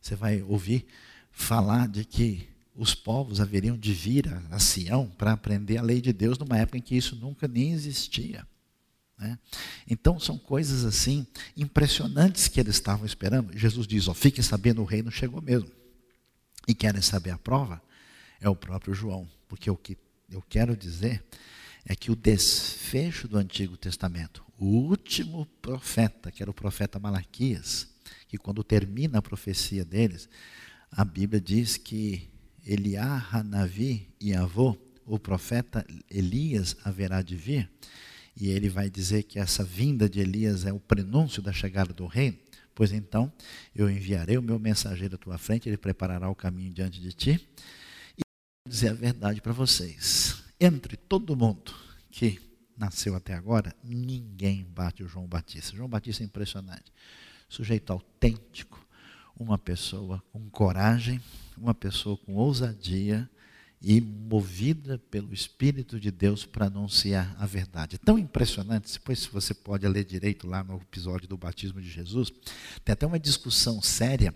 Você 0.00 0.14
vai 0.14 0.42
ouvir 0.42 0.86
falar 1.32 1.88
de 1.88 2.04
que 2.04 2.46
os 2.76 2.94
povos 2.94 3.40
haveriam 3.40 3.76
de 3.76 3.92
vir 3.92 4.28
a, 4.50 4.58
Sião 4.58 5.08
para 5.08 5.32
aprender 5.32 5.78
a 5.78 5.82
lei 5.82 6.00
de 6.00 6.12
Deus 6.12 6.38
numa 6.38 6.58
época 6.58 6.78
em 6.78 6.82
que 6.82 6.96
isso 6.96 7.16
nunca 7.16 7.48
nem 7.48 7.72
existia. 7.72 8.46
Né? 9.18 9.38
Então 9.88 10.20
são 10.20 10.36
coisas 10.36 10.84
assim 10.84 11.26
impressionantes 11.56 12.48
que 12.48 12.60
eles 12.60 12.76
estavam 12.76 13.06
esperando. 13.06 13.56
Jesus 13.56 13.86
diz: 13.86 14.08
ó, 14.08 14.14
fiquem 14.14 14.42
sabendo, 14.42 14.82
o 14.82 14.84
reino 14.84 15.10
chegou 15.10 15.40
mesmo. 15.40 15.70
E 16.68 16.74
querem 16.74 17.00
saber 17.00 17.30
a 17.30 17.38
prova? 17.38 17.80
é 18.40 18.48
o 18.48 18.56
próprio 18.56 18.94
João. 18.94 19.28
Porque 19.48 19.70
o 19.70 19.76
que 19.76 19.96
eu 20.30 20.42
quero 20.42 20.76
dizer 20.76 21.24
é 21.84 21.94
que 21.94 22.10
o 22.10 22.16
desfecho 22.16 23.28
do 23.28 23.38
Antigo 23.38 23.76
Testamento, 23.76 24.44
o 24.58 24.66
último 24.66 25.46
profeta, 25.62 26.32
que 26.32 26.42
era 26.42 26.50
o 26.50 26.54
profeta 26.54 26.98
Malaquias, 26.98 27.88
que 28.28 28.36
quando 28.36 28.64
termina 28.64 29.18
a 29.18 29.22
profecia 29.22 29.84
deles, 29.84 30.28
a 30.90 31.04
Bíblia 31.04 31.40
diz 31.40 31.76
que 31.76 32.28
Eliá, 32.66 33.24
Hanavi 33.30 34.08
e 34.20 34.34
Avô, 34.34 34.76
o 35.06 35.18
profeta 35.18 35.86
Elias 36.10 36.76
haverá 36.84 37.22
de 37.22 37.36
vir, 37.36 37.70
e 38.36 38.48
ele 38.48 38.68
vai 38.68 38.90
dizer 38.90 39.22
que 39.22 39.38
essa 39.38 39.62
vinda 39.62 40.08
de 40.08 40.20
Elias 40.20 40.66
é 40.66 40.72
o 40.72 40.80
prenúncio 40.80 41.40
da 41.40 41.52
chegada 41.52 41.94
do 41.94 42.06
reino. 42.06 42.36
Pois 42.74 42.92
então, 42.92 43.32
eu 43.74 43.88
enviarei 43.88 44.36
o 44.36 44.42
meu 44.42 44.58
mensageiro 44.58 45.14
à 45.14 45.18
tua 45.18 45.38
frente, 45.38 45.68
ele 45.68 45.78
preparará 45.78 46.28
o 46.28 46.34
caminho 46.34 46.72
diante 46.72 47.00
de 47.00 47.12
ti 47.12 47.48
dizer 48.66 48.88
a 48.88 48.94
verdade 48.94 49.40
para 49.40 49.52
vocês. 49.52 50.42
Entre 50.60 50.96
todo 50.96 51.36
mundo 51.36 51.72
que 52.10 52.40
nasceu 52.76 53.14
até 53.14 53.34
agora, 53.34 53.74
ninguém 53.82 54.64
bate 54.64 55.02
o 55.02 55.08
João 55.08 55.26
Batista. 55.26 55.76
João 55.76 55.88
Batista 55.88 56.22
é 56.22 56.26
impressionante. 56.26 56.92
Sujeito 57.48 57.92
autêntico, 57.92 58.85
uma 59.38 59.58
pessoa 59.58 60.22
com 60.32 60.48
coragem, 60.50 61.20
uma 61.56 61.74
pessoa 61.74 62.16
com 62.16 62.34
ousadia 62.34 63.28
e 63.80 64.00
movida 64.00 64.98
pelo 65.10 65.32
Espírito 65.32 66.00
de 66.00 66.10
Deus 66.10 66.44
para 66.44 66.66
anunciar 66.66 67.36
a 67.38 67.46
verdade. 67.46 67.98
Tão 67.98 68.18
impressionante, 68.18 68.92
depois 68.92 69.20
se 69.20 69.28
você 69.28 69.52
pode 69.52 69.86
ler 69.86 70.04
direito 70.04 70.46
lá 70.46 70.64
no 70.64 70.76
episódio 70.76 71.28
do 71.28 71.36
batismo 71.36 71.80
de 71.80 71.88
Jesus, 71.88 72.32
tem 72.84 72.92
até 72.92 73.06
uma 73.06 73.18
discussão 73.18 73.82
séria 73.82 74.34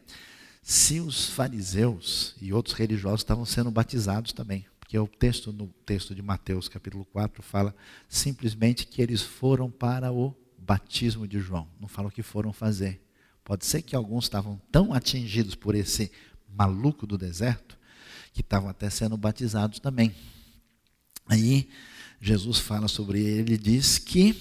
se 0.62 1.00
os 1.00 1.30
fariseus 1.30 2.34
e 2.40 2.52
outros 2.52 2.76
religiosos 2.76 3.20
estavam 3.20 3.44
sendo 3.44 3.70
batizados 3.70 4.32
também. 4.32 4.66
Porque 4.78 4.98
o 4.98 5.06
texto 5.06 5.52
no 5.52 5.68
texto 5.86 6.14
de 6.14 6.20
Mateus, 6.20 6.68
capítulo 6.68 7.04
4, 7.06 7.42
fala 7.42 7.74
simplesmente 8.08 8.86
que 8.86 9.00
eles 9.00 9.22
foram 9.22 9.70
para 9.70 10.12
o 10.12 10.34
batismo 10.58 11.26
de 11.26 11.40
João. 11.40 11.66
Não 11.80 11.88
fala 11.88 12.08
o 12.08 12.12
que 12.12 12.22
foram 12.22 12.52
fazer. 12.52 13.00
Pode 13.50 13.66
ser 13.66 13.82
que 13.82 13.96
alguns 13.96 14.26
estavam 14.26 14.62
tão 14.70 14.94
atingidos 14.94 15.56
por 15.56 15.74
esse 15.74 16.12
maluco 16.48 17.04
do 17.04 17.18
deserto 17.18 17.76
que 18.32 18.42
estavam 18.42 18.68
até 18.68 18.88
sendo 18.88 19.16
batizados 19.16 19.80
também. 19.80 20.14
Aí 21.26 21.68
Jesus 22.20 22.60
fala 22.60 22.86
sobre 22.86 23.20
ele 23.20 23.54
e 23.54 23.58
diz 23.58 23.98
que 23.98 24.40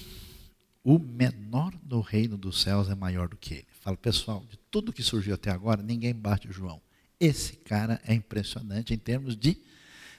o 0.84 0.96
menor 0.96 1.74
do 1.82 2.00
reino 2.00 2.38
dos 2.38 2.62
céus 2.62 2.88
é 2.88 2.94
maior 2.94 3.26
do 3.26 3.36
que 3.36 3.54
ele. 3.54 3.66
Fala, 3.80 3.96
pessoal, 3.96 4.46
de 4.48 4.56
tudo 4.70 4.92
que 4.92 5.02
surgiu 5.02 5.34
até 5.34 5.50
agora, 5.50 5.82
ninguém 5.82 6.14
bate 6.14 6.46
o 6.46 6.52
João. 6.52 6.80
Esse 7.18 7.54
cara 7.54 8.00
é 8.06 8.14
impressionante 8.14 8.94
em 8.94 8.98
termos 8.98 9.36
de 9.36 9.60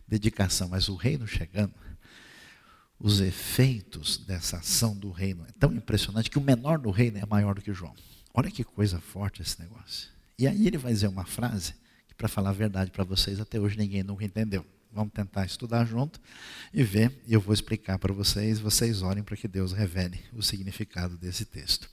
dedicação, 0.06 0.68
mas 0.68 0.90
o 0.90 0.96
reino 0.96 1.26
chegando, 1.26 1.74
os 3.00 3.22
efeitos 3.22 4.18
dessa 4.18 4.58
ação 4.58 4.94
do 4.98 5.12
reino 5.12 5.46
é 5.48 5.52
tão 5.58 5.72
impressionante 5.72 6.30
que 6.30 6.38
o 6.38 6.42
menor 6.42 6.78
do 6.78 6.92
reino 6.92 7.20
é 7.20 7.26
maior 7.26 7.56
do 7.56 7.62
que 7.62 7.72
o 7.72 7.74
João. 7.74 7.96
Olha 8.34 8.50
que 8.50 8.64
coisa 8.64 9.00
forte 9.00 9.42
esse 9.42 9.60
negócio. 9.60 10.10
E 10.38 10.48
aí 10.48 10.68
ele 10.68 10.78
vai 10.78 10.92
dizer 10.92 11.08
uma 11.08 11.26
frase 11.26 11.74
que, 12.08 12.16
para 12.16 12.28
falar 12.28 12.50
a 12.50 12.54
verdade 12.54 12.92
para 12.92 13.04
vocês, 13.04 13.40
até 13.40 13.60
hoje 13.60 13.78
ninguém 13.78 14.04
nunca 14.04 14.24
entendeu. 14.24 14.66
Vamos 14.94 15.14
tentar 15.14 15.46
estudar 15.46 15.86
junto 15.86 16.20
e 16.74 16.84
ver, 16.84 17.22
e 17.26 17.34
eu 17.34 17.40
vou 17.40 17.54
explicar 17.54 17.98
para 17.98 18.14
vocês, 18.14 18.60
vocês 18.60 19.02
orem 19.02 19.24
para 19.24 19.38
que 19.38 19.48
Deus 19.48 19.72
revele 19.72 20.20
o 20.34 20.42
significado 20.42 21.18
desse 21.18 21.46
texto. 21.46 21.90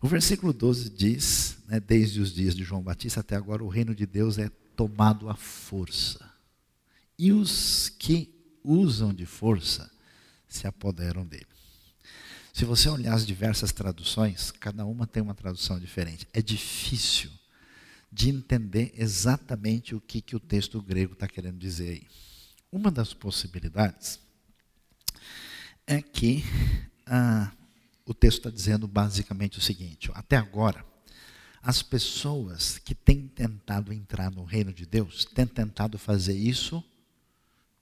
O 0.00 0.08
versículo 0.08 0.52
12 0.52 0.90
diz, 0.90 1.58
né, 1.66 1.78
desde 1.80 2.20
os 2.20 2.32
dias 2.32 2.54
de 2.54 2.64
João 2.64 2.82
Batista 2.82 3.20
até 3.20 3.36
agora, 3.36 3.62
o 3.62 3.68
reino 3.68 3.94
de 3.94 4.04
Deus 4.04 4.38
é 4.38 4.48
tomado 4.76 5.28
à 5.28 5.34
força. 5.34 6.28
E 7.18 7.32
os 7.32 7.88
que 7.88 8.32
usam 8.64 9.12
de 9.12 9.26
força 9.26 9.90
se 10.48 10.66
apoderam 10.66 11.24
dele. 11.24 11.46
Se 12.52 12.66
você 12.66 12.88
olhar 12.90 13.14
as 13.14 13.26
diversas 13.26 13.72
traduções, 13.72 14.50
cada 14.50 14.84
uma 14.84 15.06
tem 15.06 15.22
uma 15.22 15.34
tradução 15.34 15.80
diferente. 15.80 16.28
É 16.34 16.42
difícil 16.42 17.30
de 18.12 18.28
entender 18.28 18.92
exatamente 18.94 19.94
o 19.94 20.00
que, 20.00 20.20
que 20.20 20.36
o 20.36 20.40
texto 20.40 20.80
grego 20.82 21.14
está 21.14 21.26
querendo 21.26 21.58
dizer 21.58 21.88
aí. 21.88 22.06
Uma 22.70 22.90
das 22.90 23.14
possibilidades 23.14 24.20
é 25.86 26.02
que 26.02 26.44
ah, 27.06 27.50
o 28.04 28.12
texto 28.12 28.38
está 28.38 28.50
dizendo 28.50 28.86
basicamente 28.86 29.58
o 29.58 29.62
seguinte: 29.62 30.10
até 30.12 30.36
agora, 30.36 30.84
as 31.62 31.82
pessoas 31.82 32.76
que 32.76 32.94
têm 32.94 33.28
tentado 33.28 33.94
entrar 33.94 34.30
no 34.30 34.44
reino 34.44 34.74
de 34.74 34.84
Deus 34.84 35.24
têm 35.24 35.46
tentado 35.46 35.98
fazer 35.98 36.36
isso 36.36 36.84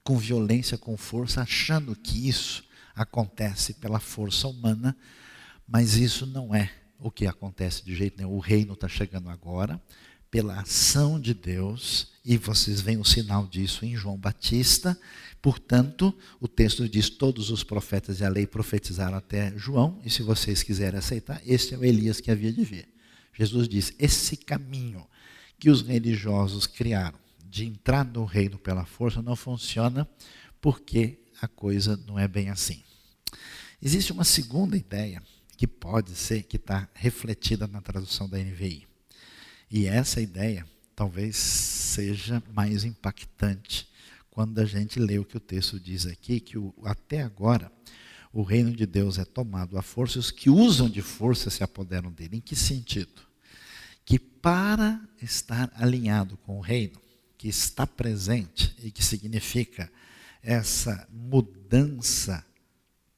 com 0.04 0.16
violência, 0.16 0.78
com 0.78 0.96
força, 0.96 1.42
achando 1.42 1.96
que 1.96 2.28
isso 2.28 2.69
acontece 2.94 3.74
pela 3.74 4.00
força 4.00 4.48
humana, 4.48 4.96
mas 5.66 5.94
isso 5.94 6.26
não 6.26 6.54
é 6.54 6.70
o 6.98 7.10
que 7.10 7.26
acontece 7.26 7.84
de 7.84 7.94
jeito 7.94 8.18
nenhum. 8.18 8.32
O 8.32 8.38
reino 8.38 8.74
está 8.74 8.88
chegando 8.88 9.28
agora, 9.28 9.80
pela 10.30 10.60
ação 10.60 11.18
de 11.18 11.34
Deus, 11.34 12.12
e 12.24 12.36
vocês 12.36 12.80
veem 12.80 12.98
o 12.98 13.04
sinal 13.04 13.46
disso 13.46 13.84
em 13.84 13.96
João 13.96 14.16
Batista. 14.16 14.98
Portanto, 15.42 16.14
o 16.40 16.46
texto 16.46 16.88
diz: 16.88 17.10
todos 17.10 17.50
os 17.50 17.64
profetas 17.64 18.20
e 18.20 18.24
a 18.24 18.28
lei 18.28 18.46
profetizaram 18.46 19.16
até 19.16 19.52
João, 19.56 20.00
e 20.04 20.10
se 20.10 20.22
vocês 20.22 20.62
quiserem 20.62 20.98
aceitar, 20.98 21.40
este 21.44 21.74
é 21.74 21.78
o 21.78 21.84
Elias 21.84 22.20
que 22.20 22.30
havia 22.30 22.52
de 22.52 22.64
vir. 22.64 22.88
Jesus 23.32 23.68
diz: 23.68 23.92
esse 23.98 24.36
caminho 24.36 25.06
que 25.58 25.70
os 25.70 25.82
religiosos 25.82 26.66
criaram 26.66 27.18
de 27.48 27.64
entrar 27.64 28.04
no 28.04 28.24
reino 28.24 28.58
pela 28.58 28.84
força 28.84 29.20
não 29.20 29.34
funciona, 29.34 30.08
porque 30.60 31.18
a 31.40 31.48
coisa 31.48 31.96
não 32.06 32.18
é 32.18 32.28
bem 32.28 32.50
assim. 32.50 32.82
Existe 33.82 34.12
uma 34.12 34.24
segunda 34.24 34.76
ideia 34.76 35.22
que 35.56 35.66
pode 35.66 36.14
ser 36.14 36.42
que 36.42 36.56
está 36.56 36.88
refletida 36.94 37.66
na 37.66 37.80
tradução 37.80 38.28
da 38.28 38.38
NVI. 38.38 38.86
E 39.70 39.86
essa 39.86 40.20
ideia 40.20 40.66
talvez 40.94 41.36
seja 41.36 42.42
mais 42.52 42.84
impactante 42.84 43.88
quando 44.30 44.58
a 44.58 44.64
gente 44.64 44.98
lê 44.98 45.18
o 45.18 45.24
que 45.24 45.36
o 45.36 45.40
texto 45.40 45.80
diz 45.80 46.06
aqui, 46.06 46.40
que 46.40 46.56
o, 46.56 46.74
até 46.84 47.22
agora 47.22 47.70
o 48.32 48.42
reino 48.42 48.70
de 48.72 48.86
Deus 48.86 49.18
é 49.18 49.24
tomado 49.24 49.76
à 49.76 49.82
força, 49.82 50.18
e 50.18 50.20
os 50.20 50.30
que 50.30 50.48
usam 50.48 50.88
de 50.88 51.02
força 51.02 51.50
se 51.50 51.64
apoderam 51.64 52.12
dele. 52.12 52.36
Em 52.36 52.40
que 52.40 52.54
sentido? 52.54 53.22
Que 54.04 54.18
para 54.18 55.00
estar 55.20 55.70
alinhado 55.74 56.36
com 56.38 56.58
o 56.58 56.60
reino, 56.60 57.00
que 57.36 57.48
está 57.48 57.86
presente 57.86 58.74
e 58.82 58.90
que 58.90 59.02
significa 59.02 59.90
essa 60.42 61.06
mudança 61.10 62.44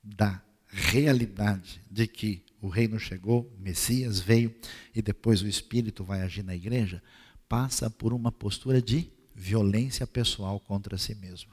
da 0.02 0.42
realidade 0.66 1.80
de 1.90 2.06
que 2.06 2.42
o 2.60 2.68
reino 2.68 2.98
chegou, 2.98 3.52
Messias 3.58 4.20
veio 4.20 4.54
e 4.94 5.02
depois 5.02 5.42
o 5.42 5.48
Espírito 5.48 6.04
vai 6.04 6.22
agir 6.22 6.42
na 6.42 6.54
igreja, 6.54 7.02
passa 7.48 7.90
por 7.90 8.12
uma 8.12 8.30
postura 8.30 8.80
de 8.80 9.10
violência 9.34 10.06
pessoal 10.06 10.60
contra 10.60 10.96
si 10.96 11.14
mesmo. 11.14 11.50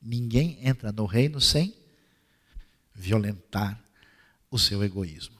Ninguém 0.00 0.58
entra 0.62 0.92
no 0.92 1.04
reino 1.04 1.40
sem 1.40 1.74
violentar 2.94 3.82
o 4.50 4.58
seu 4.58 4.82
egoísmo, 4.84 5.36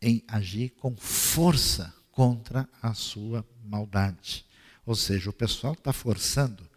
em 0.00 0.22
agir 0.28 0.70
com 0.70 0.96
força 0.96 1.94
contra 2.10 2.68
a 2.82 2.92
sua 2.94 3.46
maldade. 3.64 4.44
Ou 4.84 4.94
seja, 4.94 5.30
o 5.30 5.32
pessoal 5.32 5.74
está 5.74 5.92
forçando, 5.92 6.68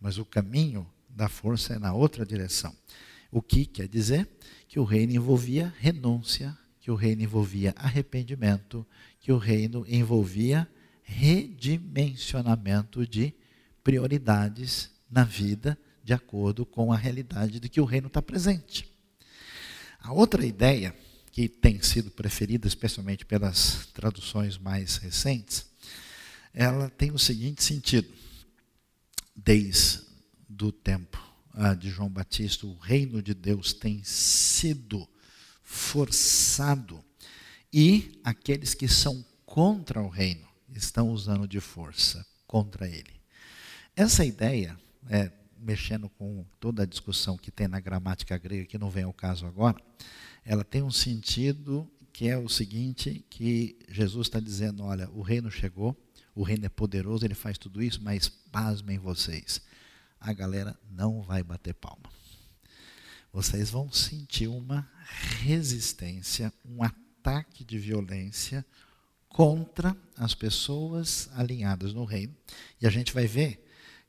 mas 0.00 0.18
o 0.18 0.24
caminho 0.24 0.86
da 1.16 1.28
força 1.28 1.74
é 1.74 1.78
na 1.78 1.92
outra 1.92 2.24
direção. 2.24 2.74
O 3.32 3.42
que 3.42 3.66
quer 3.66 3.88
dizer 3.88 4.28
que 4.68 4.78
o 4.78 4.84
reino 4.84 5.14
envolvia 5.14 5.74
renúncia 5.78 6.56
que 6.86 6.90
o 6.92 6.94
reino 6.94 7.20
envolvia 7.20 7.74
arrependimento, 7.76 8.86
que 9.18 9.32
o 9.32 9.38
reino 9.38 9.84
envolvia 9.88 10.70
redimensionamento 11.02 13.04
de 13.04 13.34
prioridades 13.82 14.92
na 15.10 15.24
vida, 15.24 15.76
de 16.04 16.12
acordo 16.12 16.64
com 16.64 16.92
a 16.92 16.96
realidade 16.96 17.58
de 17.58 17.68
que 17.68 17.80
o 17.80 17.84
reino 17.84 18.06
está 18.06 18.22
presente. 18.22 18.88
A 19.98 20.12
outra 20.12 20.46
ideia, 20.46 20.94
que 21.32 21.48
tem 21.48 21.82
sido 21.82 22.08
preferida 22.08 22.68
especialmente 22.68 23.26
pelas 23.26 23.88
traduções 23.92 24.56
mais 24.56 24.98
recentes, 24.98 25.66
ela 26.54 26.88
tem 26.88 27.10
o 27.10 27.18
seguinte 27.18 27.64
sentido: 27.64 28.06
desde 29.34 30.05
o 30.64 30.72
tempo 30.72 31.22
ah, 31.52 31.74
de 31.74 31.90
João 31.90 32.08
Batista, 32.08 32.66
o 32.66 32.76
reino 32.76 33.22
de 33.22 33.34
Deus 33.34 33.72
tem 33.72 34.02
sido 34.04 35.08
forçado. 35.62 37.04
E 37.72 38.20
aqueles 38.22 38.74
que 38.74 38.88
são 38.88 39.24
contra 39.44 40.00
o 40.00 40.08
reino 40.08 40.46
estão 40.68 41.10
usando 41.10 41.46
de 41.46 41.60
força 41.60 42.24
contra 42.46 42.88
ele. 42.88 43.20
Essa 43.94 44.24
ideia, 44.24 44.78
é, 45.08 45.30
mexendo 45.58 46.08
com 46.08 46.44
toda 46.60 46.82
a 46.82 46.86
discussão 46.86 47.36
que 47.36 47.50
tem 47.50 47.66
na 47.66 47.80
gramática 47.80 48.36
grega, 48.38 48.66
que 48.66 48.78
não 48.78 48.90
vem 48.90 49.04
ao 49.04 49.12
caso 49.12 49.46
agora, 49.46 49.76
ela 50.44 50.62
tem 50.62 50.82
um 50.82 50.90
sentido 50.90 51.90
que 52.12 52.28
é 52.28 52.38
o 52.38 52.48
seguinte, 52.48 53.24
que 53.28 53.78
Jesus 53.90 54.26
está 54.26 54.40
dizendo, 54.40 54.82
olha, 54.82 55.10
o 55.10 55.20
reino 55.20 55.50
chegou, 55.50 55.94
o 56.34 56.42
reino 56.42 56.64
é 56.64 56.68
poderoso, 56.68 57.26
ele 57.26 57.34
faz 57.34 57.58
tudo 57.58 57.82
isso, 57.82 58.02
mas 58.02 58.28
pasmem 58.28 58.98
vocês, 58.98 59.60
a 60.20 60.32
galera 60.32 60.78
não 60.90 61.22
vai 61.22 61.42
bater 61.42 61.74
palma 61.74 62.16
vocês 63.36 63.68
vão 63.68 63.92
sentir 63.92 64.46
uma 64.48 64.90
resistência, 65.42 66.50
um 66.64 66.82
ataque 66.82 67.64
de 67.64 67.78
violência 67.78 68.64
contra 69.28 69.94
as 70.16 70.34
pessoas 70.34 71.28
alinhadas 71.34 71.92
no 71.92 72.06
reino. 72.06 72.34
E 72.80 72.86
a 72.86 72.90
gente 72.90 73.12
vai 73.12 73.26
ver 73.26 73.62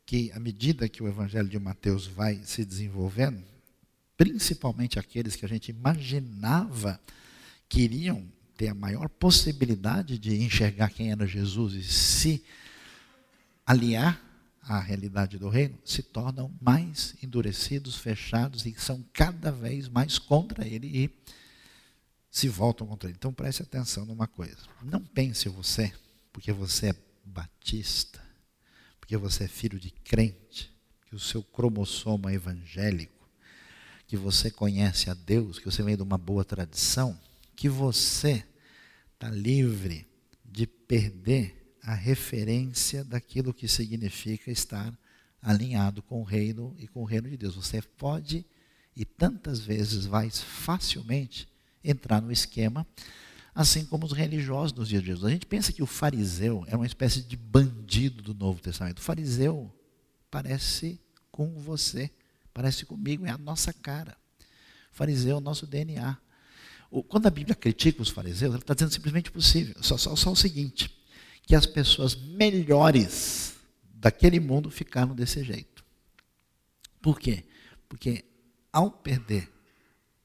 que, 0.06 0.32
à 0.32 0.40
medida 0.40 0.88
que 0.88 1.04
o 1.04 1.10
evangelho 1.10 1.50
de 1.50 1.60
Mateus 1.60 2.08
vai 2.08 2.42
se 2.46 2.64
desenvolvendo, 2.64 3.44
principalmente 4.16 4.98
aqueles 4.98 5.36
que 5.36 5.44
a 5.44 5.50
gente 5.50 5.72
imaginava 5.72 6.98
que 7.68 7.82
iriam 7.82 8.26
ter 8.56 8.70
a 8.70 8.74
maior 8.74 9.10
possibilidade 9.10 10.18
de 10.18 10.42
enxergar 10.42 10.90
quem 10.90 11.12
era 11.12 11.28
Jesus 11.28 11.74
e 11.74 11.84
se 11.84 12.42
aliar 13.66 14.27
à 14.68 14.80
realidade 14.80 15.38
do 15.38 15.50
reino, 15.50 15.78
se 15.86 16.04
tornam 16.04 16.54
mais 16.62 17.16
endurecidos, 17.24 17.96
fechados 17.96 18.66
e 18.66 18.76
são 18.78 19.04
cada 19.14 19.52
vez 19.52 19.88
mais 19.88 20.20
contra 20.20 20.68
ele 20.68 20.88
e 20.88 21.10
se 22.30 22.50
voltam 22.50 22.86
contra 22.86 23.10
ele. 23.10 23.18
Então 23.18 23.34
preste 23.34 23.64
atenção 23.64 24.06
numa 24.06 24.28
coisa. 24.28 24.58
Não 24.84 25.02
pense 25.02 25.48
você, 25.50 25.94
porque 26.34 26.52
você 26.52 26.90
é 26.90 26.96
batista, 27.26 28.22
porque 29.00 29.16
você 29.16 29.46
é 29.46 29.48
filho 29.48 29.80
de 29.80 29.90
crente, 29.90 30.72
que 31.08 31.16
o 31.16 31.20
seu 31.20 31.42
cromossomo 31.42 32.28
é 32.28 32.34
evangélico, 32.34 33.28
que 34.06 34.18
você 34.18 34.52
conhece 34.52 35.10
a 35.10 35.14
Deus, 35.14 35.60
que 35.60 35.66
você 35.66 35.82
vem 35.82 35.96
de 35.96 36.04
uma 36.04 36.18
boa 36.18 36.44
tradição, 36.44 37.18
que 37.56 37.70
você 37.70 38.46
está 39.14 39.30
livre 39.30 40.06
de 40.44 40.68
perder 40.68 41.67
a 41.88 41.94
referência 41.94 43.02
daquilo 43.02 43.54
que 43.54 43.66
significa 43.66 44.52
estar 44.52 44.94
alinhado 45.42 46.02
com 46.02 46.20
o 46.20 46.24
reino 46.26 46.76
e 46.78 46.86
com 46.86 47.02
o 47.02 47.06
reino 47.06 47.30
de 47.30 47.38
Deus. 47.38 47.56
Você 47.56 47.82
pode 47.82 48.46
e 48.94 49.06
tantas 49.06 49.62
vezes 49.62 50.06
vai 50.06 50.30
facilmente 50.30 51.48
entrar 51.82 52.22
no 52.22 52.30
esquema, 52.30 52.86
assim 53.56 53.86
como 53.86 54.06
os 54.06 54.12
religiosos 54.12 54.78
nos 54.78 54.90
dias 54.90 55.02
de 55.02 55.08
Jesus. 55.08 55.26
A 55.28 55.32
gente 55.32 55.46
pensa 55.46 55.72
que 55.72 55.82
o 55.82 55.86
fariseu 55.86 56.66
é 56.68 56.76
uma 56.76 56.86
espécie 56.86 57.22
de 57.22 57.38
bandido 57.38 58.22
do 58.22 58.34
Novo 58.34 58.60
Testamento. 58.60 58.98
O 58.98 59.04
fariseu 59.04 59.74
parece 60.30 61.00
com 61.32 61.58
você, 61.58 62.12
parece 62.54 62.86
comigo, 62.86 63.26
é 63.26 63.30
a 63.30 63.38
nossa 63.38 63.72
cara. 63.72 64.18
O 64.92 64.98
fariseu 64.98 65.36
é 65.36 65.38
o 65.38 65.42
nosso 65.42 65.66
DNA. 65.66 66.18
Quando 67.08 67.28
a 67.28 67.32
Bíblia 67.32 67.56
critica 67.56 68.02
os 68.02 68.10
fariseus, 68.10 68.52
ela 68.52 68.62
está 68.62 68.74
dizendo 68.74 68.92
simplesmente 68.92 69.32
possível. 69.32 69.82
Só, 69.82 69.98
só, 69.98 70.18
só 70.18 70.34
o 70.34 70.36
seguinte: 70.36 70.97
que 71.48 71.56
as 71.56 71.66
pessoas 71.66 72.14
melhores 72.14 73.56
daquele 73.82 74.38
mundo 74.38 74.70
ficaram 74.70 75.16
desse 75.16 75.42
jeito. 75.46 75.84
Por 77.02 77.18
quê? 77.18 77.46
Porque 77.88 78.26
ao 78.72 78.92
perder 78.92 79.50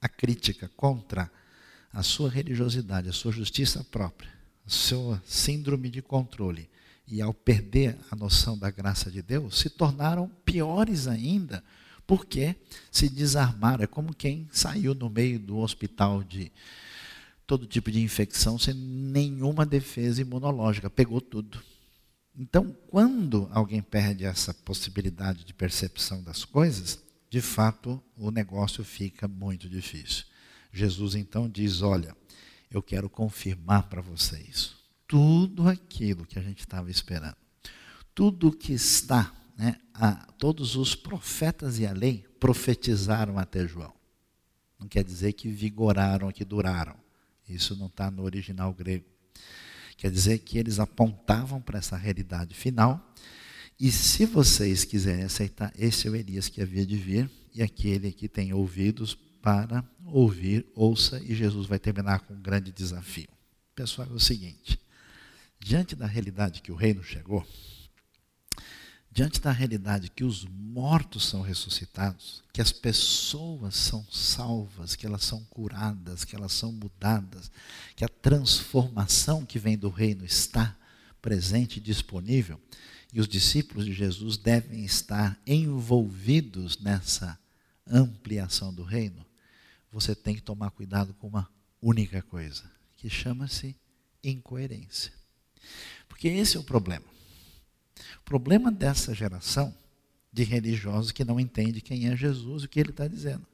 a 0.00 0.08
crítica 0.08 0.68
contra 0.76 1.30
a 1.92 2.02
sua 2.02 2.28
religiosidade, 2.28 3.08
a 3.08 3.12
sua 3.12 3.30
justiça 3.30 3.84
própria, 3.84 4.32
a 4.66 4.70
sua 4.70 5.22
síndrome 5.24 5.88
de 5.88 6.02
controle, 6.02 6.68
e 7.06 7.22
ao 7.22 7.32
perder 7.32 7.96
a 8.10 8.16
noção 8.16 8.58
da 8.58 8.70
graça 8.70 9.08
de 9.08 9.22
Deus, 9.22 9.60
se 9.60 9.70
tornaram 9.70 10.28
piores 10.44 11.06
ainda, 11.06 11.62
porque 12.04 12.56
se 12.90 13.08
desarmaram. 13.08 13.84
É 13.84 13.86
como 13.86 14.12
quem 14.12 14.48
saiu 14.50 14.92
no 14.92 15.08
meio 15.08 15.38
do 15.38 15.58
hospital 15.58 16.24
de 16.24 16.50
todo 17.52 17.66
tipo 17.66 17.90
de 17.90 18.00
infecção 18.00 18.58
sem 18.58 18.72
nenhuma 18.72 19.66
defesa 19.66 20.22
imunológica, 20.22 20.88
pegou 20.88 21.20
tudo. 21.20 21.62
Então, 22.34 22.74
quando 22.88 23.46
alguém 23.52 23.82
perde 23.82 24.24
essa 24.24 24.54
possibilidade 24.54 25.44
de 25.44 25.52
percepção 25.52 26.22
das 26.22 26.46
coisas, 26.46 26.98
de 27.28 27.42
fato 27.42 28.02
o 28.16 28.30
negócio 28.30 28.82
fica 28.82 29.28
muito 29.28 29.68
difícil. 29.68 30.24
Jesus 30.72 31.14
então 31.14 31.46
diz: 31.46 31.82
Olha, 31.82 32.16
eu 32.70 32.82
quero 32.82 33.10
confirmar 33.10 33.82
para 33.82 34.00
vocês 34.00 34.72
tudo 35.06 35.68
aquilo 35.68 36.24
que 36.24 36.38
a 36.38 36.42
gente 36.42 36.60
estava 36.60 36.90
esperando, 36.90 37.36
tudo 38.14 38.50
que 38.50 38.72
está, 38.72 39.30
né, 39.58 39.76
a, 39.92 40.14
todos 40.38 40.74
os 40.74 40.94
profetas 40.94 41.78
e 41.78 41.86
a 41.86 41.92
lei 41.92 42.24
profetizaram 42.40 43.38
até 43.38 43.68
João. 43.68 43.92
Não 44.80 44.88
quer 44.88 45.04
dizer 45.04 45.34
que 45.34 45.50
vigoraram, 45.50 46.32
que 46.32 46.46
duraram. 46.46 47.01
Isso 47.48 47.76
não 47.76 47.86
está 47.86 48.10
no 48.10 48.22
original 48.22 48.72
grego. 48.72 49.04
Quer 49.96 50.10
dizer 50.10 50.38
que 50.38 50.58
eles 50.58 50.78
apontavam 50.78 51.60
para 51.60 51.78
essa 51.78 51.96
realidade 51.96 52.54
final. 52.54 53.14
E 53.78 53.90
se 53.90 54.26
vocês 54.26 54.84
quiserem 54.84 55.24
aceitar, 55.24 55.72
esse 55.76 56.06
é 56.06 56.10
o 56.10 56.16
Elias 56.16 56.48
que 56.48 56.60
havia 56.60 56.84
de 56.84 56.96
vir, 56.96 57.30
e 57.54 57.62
aquele 57.62 58.12
que 58.12 58.28
tem 58.28 58.52
ouvidos 58.52 59.14
para 59.42 59.84
ouvir, 60.04 60.66
ouça, 60.74 61.20
e 61.22 61.34
Jesus 61.34 61.66
vai 61.66 61.78
terminar 61.78 62.20
com 62.20 62.34
um 62.34 62.40
grande 62.40 62.72
desafio. 62.72 63.28
Pessoal, 63.74 64.08
é 64.10 64.12
o 64.12 64.20
seguinte: 64.20 64.78
diante 65.58 65.96
da 65.96 66.06
realidade 66.06 66.62
que 66.62 66.70
o 66.70 66.76
reino 66.76 67.02
chegou, 67.02 67.46
diante 69.12 69.40
da 69.40 69.52
realidade 69.52 70.08
que 70.08 70.24
os 70.24 70.46
mortos 70.46 71.26
são 71.28 71.42
ressuscitados, 71.42 72.42
que 72.50 72.62
as 72.62 72.72
pessoas 72.72 73.76
são 73.76 74.04
salvas, 74.10 74.96
que 74.96 75.04
elas 75.04 75.22
são 75.22 75.44
curadas, 75.50 76.24
que 76.24 76.34
elas 76.34 76.52
são 76.52 76.72
mudadas, 76.72 77.50
que 77.94 78.04
a 78.04 78.08
transformação 78.08 79.44
que 79.44 79.58
vem 79.58 79.76
do 79.76 79.90
reino 79.90 80.24
está 80.24 80.74
presente 81.20 81.76
e 81.76 81.80
disponível, 81.80 82.58
e 83.12 83.20
os 83.20 83.28
discípulos 83.28 83.84
de 83.84 83.92
Jesus 83.92 84.38
devem 84.38 84.82
estar 84.82 85.38
envolvidos 85.46 86.78
nessa 86.78 87.38
ampliação 87.86 88.72
do 88.72 88.82
reino, 88.82 89.26
você 89.90 90.14
tem 90.14 90.34
que 90.34 90.40
tomar 90.40 90.70
cuidado 90.70 91.12
com 91.14 91.28
uma 91.28 91.46
única 91.82 92.22
coisa, 92.22 92.64
que 92.96 93.10
chama-se 93.10 93.76
incoerência. 94.24 95.12
Porque 96.08 96.28
esse 96.28 96.56
é 96.56 96.60
o 96.60 96.64
problema. 96.64 97.11
O 98.20 98.24
problema 98.24 98.70
dessa 98.70 99.14
geração 99.14 99.74
de 100.32 100.44
religiosos 100.44 101.12
que 101.12 101.24
não 101.24 101.38
entende 101.38 101.80
quem 101.80 102.08
é 102.08 102.16
Jesus 102.16 102.62
e 102.62 102.66
o 102.66 102.68
que 102.68 102.80
ele 102.80 102.90
está 102.90 103.06
dizendo. 103.06 103.46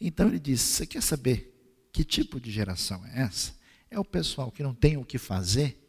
Então 0.00 0.28
ele 0.28 0.38
diz: 0.38 0.60
Você 0.60 0.86
quer 0.86 1.02
saber 1.02 1.52
que 1.92 2.04
tipo 2.04 2.40
de 2.40 2.50
geração 2.50 3.04
é 3.06 3.22
essa? 3.22 3.54
É 3.90 3.98
o 3.98 4.04
pessoal 4.04 4.50
que 4.50 4.62
não 4.62 4.74
tem 4.74 4.96
o 4.96 5.04
que 5.04 5.18
fazer 5.18 5.88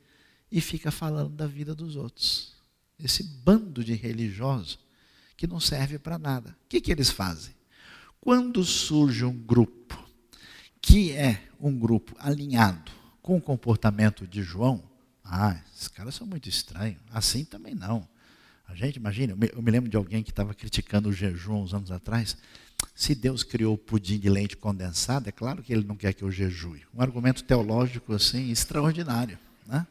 e 0.52 0.62
fica 0.62 0.91
falando 0.91 1.36
da 1.36 1.48
vida 1.48 1.74
dos 1.74 1.96
outros. 1.96 2.56
Esse 3.00 3.24
bando 3.24 3.84
de 3.84 3.93
religiosos 3.93 4.80
que 5.36 5.48
não 5.48 5.60
serve 5.60 6.00
para 6.00 6.17
nada. 6.17 6.52
O 6.52 6.70
que, 6.70 6.82
que 6.82 6.91
eles 6.91 7.10
fazem? 7.10 7.54
Quando 8.20 8.63
surge 8.63 9.24
um 9.24 9.38
grupo 9.38 10.04
que 10.82 11.12
é 11.12 11.43
um 11.60 11.78
grupo 11.78 12.15
alinhado 12.20 12.91
com 13.22 13.38
o 13.38 13.41
comportamento 13.41 14.26
de 14.26 14.41
João, 14.41 14.87
ah, 15.30 15.60
esses 15.74 15.88
caras 15.88 16.16
são 16.16 16.26
muito 16.26 16.48
estranhos. 16.48 17.00
Assim 17.12 17.44
também 17.44 17.76
não. 17.76 18.08
A 18.68 18.76
gente, 18.76 18.98
imagina, 18.98 19.36
eu 19.54 19.62
me, 19.62 19.72
lembro 19.72 19.90
de 19.90 19.96
alguém 19.96 20.24
que 20.24 20.30
estava 20.30 20.54
criticando 20.54 21.10
o 21.10 21.13
jejum 21.13 21.63
uns 21.63 21.74
anos 21.74 21.92
atrás. 21.92 22.38
Se 22.94 23.16
Deus 23.16 23.44
criou 23.44 23.76
o 23.76 23.78
pudim 23.78 24.20
de 24.20 24.30
leite 24.30 24.58
condensado, 24.58 25.28
é 25.30 25.32
claro 25.32 25.63
que 25.63 25.72
Ele 25.72 25.86
não 25.86 25.96
quer 25.96 26.13
que 26.13 26.24
eu 26.24 26.32
jejue. 26.32 26.86
Um 26.94 27.02
argumento 27.02 27.44
teológico 27.44 28.13
assim 28.13 28.52
extraordinário. 28.52 29.38
Né? 29.66 29.86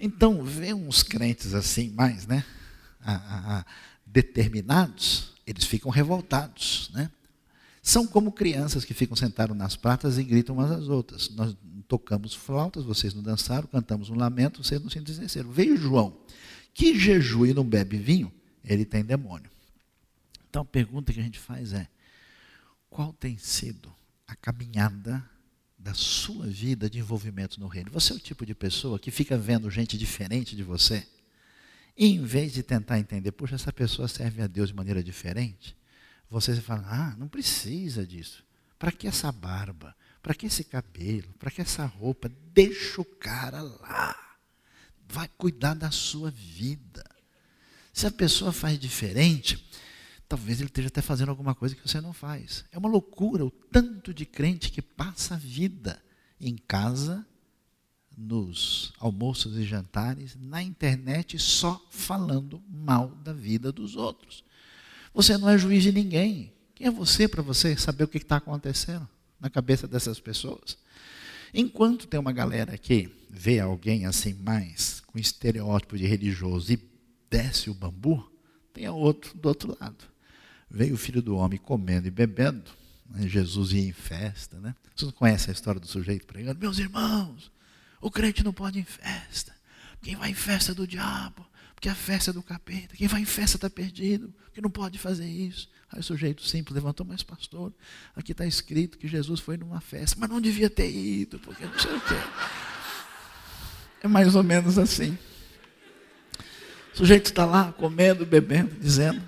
Então, 0.00 0.42
ver 0.42 0.74
uns 0.74 1.02
crentes 1.02 1.54
assim, 1.54 1.90
mais 1.90 2.26
né, 2.26 2.44
a, 3.00 3.14
a, 3.14 3.58
a, 3.58 3.66
determinados, 4.06 5.34
eles 5.46 5.64
ficam 5.64 5.90
revoltados. 5.90 6.90
Né? 6.94 7.10
São 7.82 8.06
como 8.06 8.32
crianças 8.32 8.84
que 8.84 8.94
ficam 8.94 9.16
sentadas 9.16 9.56
nas 9.56 9.76
pratas 9.76 10.16
e 10.18 10.24
gritam 10.24 10.56
umas 10.56 10.70
às 10.70 10.88
outras. 10.88 11.28
Nós 11.30 11.54
tocamos 11.84 12.34
flautas, 12.34 12.84
vocês 12.84 13.14
não 13.14 13.22
dançaram, 13.22 13.68
cantamos 13.68 14.10
um 14.10 14.14
lamento, 14.14 14.62
vocês 14.62 14.80
não 14.80 14.90
se 14.90 14.98
entristeceram. 14.98 15.50
Veio 15.50 15.76
João, 15.76 16.16
que 16.72 16.98
jejua 16.98 17.48
e 17.48 17.54
não 17.54 17.64
bebe 17.64 17.96
vinho, 17.96 18.32
ele 18.64 18.84
tem 18.84 19.04
demônio. 19.04 19.50
Então 20.48 20.62
a 20.62 20.64
pergunta 20.64 21.12
que 21.12 21.20
a 21.20 21.22
gente 21.22 21.38
faz 21.38 21.72
é: 21.72 21.88
qual 22.88 23.12
tem 23.12 23.36
sido 23.38 23.92
a 24.26 24.34
caminhada 24.34 25.24
da 25.78 25.94
sua 25.94 26.46
vida 26.46 26.88
de 26.88 26.98
envolvimento 26.98 27.60
no 27.60 27.66
reino? 27.66 27.90
Você 27.90 28.12
é 28.12 28.16
o 28.16 28.20
tipo 28.20 28.46
de 28.46 28.54
pessoa 28.54 28.98
que 28.98 29.10
fica 29.10 29.36
vendo 29.36 29.70
gente 29.70 29.98
diferente 29.98 30.56
de 30.56 30.62
você? 30.62 31.06
E 31.96 32.06
em 32.06 32.24
vez 32.24 32.52
de 32.52 32.62
tentar 32.62 32.98
entender, 32.98 33.30
puxa, 33.32 33.54
essa 33.54 33.72
pessoa 33.72 34.08
serve 34.08 34.42
a 34.42 34.46
Deus 34.46 34.70
de 34.70 34.74
maneira 34.74 35.02
diferente, 35.02 35.76
você 36.28 36.54
fala, 36.60 36.84
ah, 36.88 37.16
não 37.16 37.28
precisa 37.28 38.04
disso. 38.06 38.44
Para 38.78 38.90
que 38.90 39.06
essa 39.06 39.30
barba? 39.30 39.94
Para 40.24 40.34
que 40.34 40.46
esse 40.46 40.64
cabelo? 40.64 41.28
Para 41.38 41.50
que 41.50 41.60
essa 41.60 41.84
roupa? 41.84 42.32
Deixa 42.54 42.98
o 42.98 43.04
cara 43.04 43.60
lá. 43.60 44.16
Vai 45.06 45.28
cuidar 45.36 45.74
da 45.74 45.90
sua 45.90 46.30
vida. 46.30 47.04
Se 47.92 48.06
a 48.06 48.10
pessoa 48.10 48.50
faz 48.50 48.78
diferente, 48.78 49.70
talvez 50.26 50.60
ele 50.60 50.70
esteja 50.70 50.88
até 50.88 51.02
fazendo 51.02 51.28
alguma 51.28 51.54
coisa 51.54 51.74
que 51.74 51.86
você 51.86 52.00
não 52.00 52.14
faz. 52.14 52.64
É 52.72 52.78
uma 52.78 52.88
loucura 52.88 53.44
o 53.44 53.50
tanto 53.50 54.14
de 54.14 54.24
crente 54.24 54.72
que 54.72 54.80
passa 54.80 55.34
a 55.34 55.38
vida 55.38 56.02
em 56.40 56.56
casa, 56.56 57.26
nos 58.16 58.94
almoços 58.98 59.58
e 59.58 59.62
jantares, 59.62 60.38
na 60.40 60.62
internet, 60.62 61.38
só 61.38 61.86
falando 61.90 62.62
mal 62.66 63.08
da 63.22 63.34
vida 63.34 63.70
dos 63.70 63.94
outros. 63.94 64.42
Você 65.12 65.36
não 65.36 65.50
é 65.50 65.58
juiz 65.58 65.82
de 65.82 65.92
ninguém. 65.92 66.50
Quem 66.74 66.86
é 66.86 66.90
você 66.90 67.28
para 67.28 67.42
você 67.42 67.76
saber 67.76 68.04
o 68.04 68.08
que 68.08 68.16
está 68.16 68.38
acontecendo? 68.38 69.06
Na 69.44 69.50
cabeça 69.50 69.86
dessas 69.86 70.18
pessoas. 70.18 70.78
Enquanto 71.52 72.06
tem 72.06 72.18
uma 72.18 72.32
galera 72.32 72.78
que 72.78 73.10
vê 73.28 73.60
alguém 73.60 74.06
assim 74.06 74.32
mais 74.32 75.02
com 75.06 75.18
estereótipo 75.18 75.98
de 75.98 76.06
religioso 76.06 76.72
e 76.72 76.80
desce 77.30 77.68
o 77.68 77.74
bambu, 77.74 78.26
tem 78.72 78.88
outro 78.88 79.36
do 79.36 79.46
outro 79.46 79.76
lado. 79.78 80.02
Veio 80.70 80.94
o 80.94 80.98
filho 80.98 81.20
do 81.20 81.36
homem 81.36 81.58
comendo 81.58 82.08
e 82.08 82.10
bebendo. 82.10 82.70
Né? 83.10 83.28
Jesus 83.28 83.72
ia 83.72 83.86
em 83.86 83.92
festa, 83.92 84.58
né? 84.58 84.74
Vocês 84.96 85.12
não 85.12 85.18
conhecem 85.18 85.50
a 85.50 85.54
história 85.54 85.78
do 85.78 85.86
sujeito 85.86 86.26
pregando? 86.26 86.58
Meus 86.58 86.78
irmãos, 86.78 87.52
o 88.00 88.10
crente 88.10 88.42
não 88.42 88.52
pode 88.52 88.78
ir 88.78 88.82
em 88.82 88.86
festa. 88.86 89.54
Quem 90.00 90.16
vai 90.16 90.30
em 90.30 90.34
festa 90.34 90.72
é 90.72 90.74
do 90.74 90.86
diabo. 90.86 91.46
Porque 91.84 91.90
a 91.90 91.94
festa 91.94 92.30
é 92.30 92.32
do 92.32 92.42
capeta. 92.42 92.96
Quem 92.96 93.06
vai 93.06 93.20
em 93.20 93.26
festa 93.26 93.58
está 93.58 93.68
perdido, 93.68 94.32
que 94.54 94.62
não 94.62 94.70
pode 94.70 94.98
fazer 94.98 95.26
isso. 95.28 95.68
Aí 95.92 96.00
o 96.00 96.02
sujeito 96.02 96.42
simples 96.42 96.74
levantou, 96.74 97.04
mas 97.04 97.22
pastor, 97.22 97.74
aqui 98.16 98.32
está 98.32 98.46
escrito 98.46 98.96
que 98.96 99.06
Jesus 99.06 99.38
foi 99.38 99.58
numa 99.58 99.82
festa, 99.82 100.16
mas 100.18 100.30
não 100.30 100.40
devia 100.40 100.70
ter 100.70 100.90
ido, 100.90 101.38
porque 101.40 101.66
não 101.66 101.78
sei 101.78 101.94
o 101.94 102.00
quê. 102.00 102.14
É 104.02 104.08
mais 104.08 104.34
ou 104.34 104.42
menos 104.42 104.78
assim. 104.78 105.18
O 106.94 106.96
sujeito 106.96 107.26
está 107.26 107.44
lá 107.44 107.70
comendo, 107.74 108.24
bebendo, 108.24 108.74
dizendo. 108.80 109.22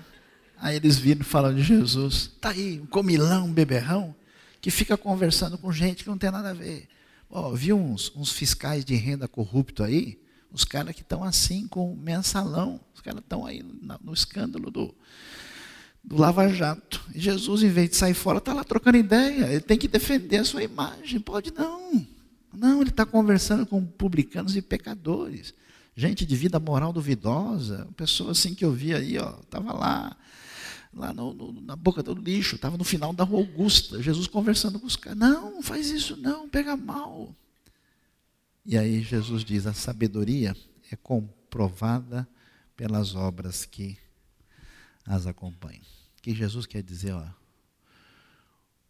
Aí 0.57 0.77
eles 0.77 0.97
viram 0.97 1.21
e 1.21 1.23
falam 1.23 1.53
de 1.53 1.61
Jesus. 1.61 2.31
Está 2.35 2.49
aí, 2.49 2.79
um 2.81 2.87
comilão, 2.87 3.45
um 3.45 3.53
beberrão, 3.53 4.15
que 4.59 4.71
fica 4.71 4.97
conversando 4.97 5.59
com 5.59 5.71
gente 5.71 6.03
que 6.03 6.09
não 6.09 6.17
tem 6.17 6.31
nada 6.31 6.49
a 6.49 6.53
ver. 6.55 6.87
Oh, 7.29 7.53
viu 7.53 7.77
uns, 7.77 8.11
uns 8.15 8.31
fiscais 8.31 8.83
de 8.83 8.95
renda 8.95 9.27
corrupto 9.27 9.83
aí? 9.83 10.17
Os 10.51 10.63
caras 10.63 10.95
que 10.95 11.01
estão 11.01 11.23
assim 11.23 11.67
com 11.67 11.95
mensalão. 11.95 12.79
Os 12.93 13.01
caras 13.01 13.21
estão 13.21 13.45
aí 13.45 13.61
no, 13.61 13.99
no 14.01 14.13
escândalo 14.13 14.71
do, 14.71 14.93
do 16.03 16.17
Lava 16.17 16.47
Jato. 16.49 17.03
E 17.13 17.19
Jesus, 17.19 17.63
em 17.63 17.69
vez 17.69 17.89
de 17.89 17.95
sair 17.95 18.13
fora, 18.13 18.37
está 18.37 18.53
lá 18.53 18.63
trocando 18.63 18.97
ideia. 18.97 19.45
Ele 19.45 19.61
tem 19.61 19.77
que 19.77 19.87
defender 19.87 20.37
a 20.37 20.45
sua 20.45 20.63
imagem. 20.63 21.19
Pode 21.19 21.53
não. 21.53 22.05
Não, 22.53 22.81
ele 22.81 22.89
está 22.89 23.05
conversando 23.05 23.65
com 23.65 23.85
publicanos 23.85 24.55
e 24.55 24.61
pecadores. 24.61 25.53
Gente 25.95 26.25
de 26.25 26.35
vida 26.35 26.59
moral 26.59 26.93
duvidosa. 26.93 27.87
Pessoa 27.95 28.31
assim 28.31 28.55
que 28.55 28.63
eu 28.63 28.71
vi 28.71 28.93
aí, 28.93 29.17
ó, 29.17 29.39
estava 29.41 29.73
lá, 29.73 30.15
lá 30.93 31.13
no, 31.13 31.33
no, 31.33 31.61
na 31.61 31.75
boca 31.75 32.01
do 32.01 32.13
lixo, 32.13 32.55
estava 32.55 32.77
no 32.77 32.83
final 32.83 33.11
da 33.11 33.23
rua 33.23 33.39
Augusta. 33.39 34.01
Jesus 34.01 34.27
conversando 34.27 34.79
com 34.79 34.87
os 34.87 34.95
caras. 34.95 35.17
Não, 35.17 35.51
não 35.51 35.61
faz 35.61 35.89
isso 35.89 36.15
não, 36.15 36.47
pega 36.47 36.77
mal. 36.77 37.35
E 38.67 38.77
aí 38.77 39.01
Jesus 39.01 39.43
diz: 39.43 39.65
a 39.65 39.73
sabedoria 39.73 40.55
é 40.91 40.95
comprovada 40.95 42.27
pelas 42.75 43.15
obras 43.15 43.65
que 43.65 43.97
as 45.03 45.25
acompanham 45.25 45.97
que 46.27 46.35
Jesus 46.35 46.65
quer 46.65 46.83
dizer, 46.83 47.13
ó, 47.13 47.25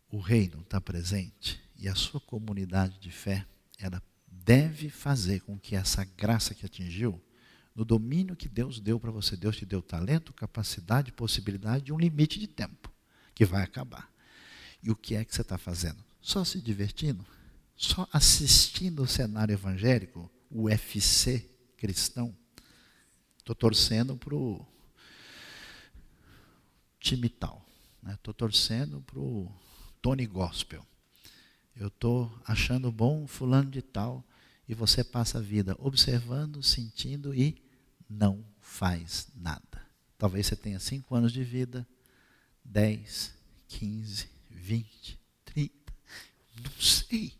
o 0.09 0.19
reino 0.19 0.61
está 0.61 0.81
presente 0.81 1.61
e 1.77 1.87
a 1.87 1.93
sua 1.93 2.19
comunidade 2.19 2.97
de 2.97 3.11
fé, 3.11 3.45
ela 3.77 4.01
deve 4.27 4.89
fazer 4.89 5.41
com 5.41 5.55
que 5.59 5.75
essa 5.75 6.03
graça 6.03 6.55
que 6.55 6.65
atingiu, 6.65 7.21
no 7.75 7.85
domínio 7.85 8.35
que 8.35 8.49
Deus 8.49 8.79
deu 8.79 8.99
para 8.99 9.11
você, 9.11 9.37
Deus 9.37 9.55
te 9.55 9.67
deu 9.67 9.83
talento, 9.83 10.33
capacidade, 10.33 11.11
possibilidade 11.11 11.91
e 11.91 11.93
um 11.93 11.99
limite 11.99 12.39
de 12.39 12.47
tempo 12.47 12.91
que 13.35 13.45
vai 13.45 13.61
acabar. 13.61 14.11
E 14.81 14.89
o 14.89 14.95
que 14.95 15.13
é 15.13 15.23
que 15.23 15.35
você 15.35 15.43
está 15.43 15.59
fazendo? 15.59 16.03
Só 16.19 16.43
se 16.43 16.59
divertindo? 16.59 17.23
Só 17.77 18.07
assistindo 18.11 19.03
o 19.03 19.07
cenário 19.07 19.53
evangélico, 19.53 20.29
o 20.49 20.63
UFC 20.63 21.47
cristão? 21.77 22.35
Estou 23.37 23.55
torcendo 23.55 24.17
para 24.17 24.35
o 24.35 24.65
time 26.99 27.29
tal. 27.29 27.63
Estou 28.13 28.33
né? 28.33 28.37
torcendo 28.37 28.99
para 29.01 29.19
o 29.19 29.51
Tony 30.01 30.25
Gospel. 30.25 30.85
Eu 31.75 31.87
estou 31.89 32.35
achando 32.43 32.91
bom 32.91 33.27
fulano 33.27 33.69
de 33.69 33.83
tal. 33.83 34.23
E 34.67 34.73
você 34.73 35.03
passa 35.03 35.37
a 35.37 35.41
vida 35.41 35.77
observando, 35.79 36.61
sentindo 36.61 37.33
e 37.33 37.63
não 38.09 38.43
faz 38.59 39.29
nada. 39.35 39.85
Talvez 40.17 40.47
você 40.47 40.55
tenha 40.55 40.79
cinco 40.79 41.15
anos 41.15 41.31
de 41.31 41.43
vida, 41.43 41.87
10, 42.65 43.33
15, 43.69 44.29
20, 44.49 45.19
30, 45.45 45.93
não 46.63 46.71
sei. 46.81 47.33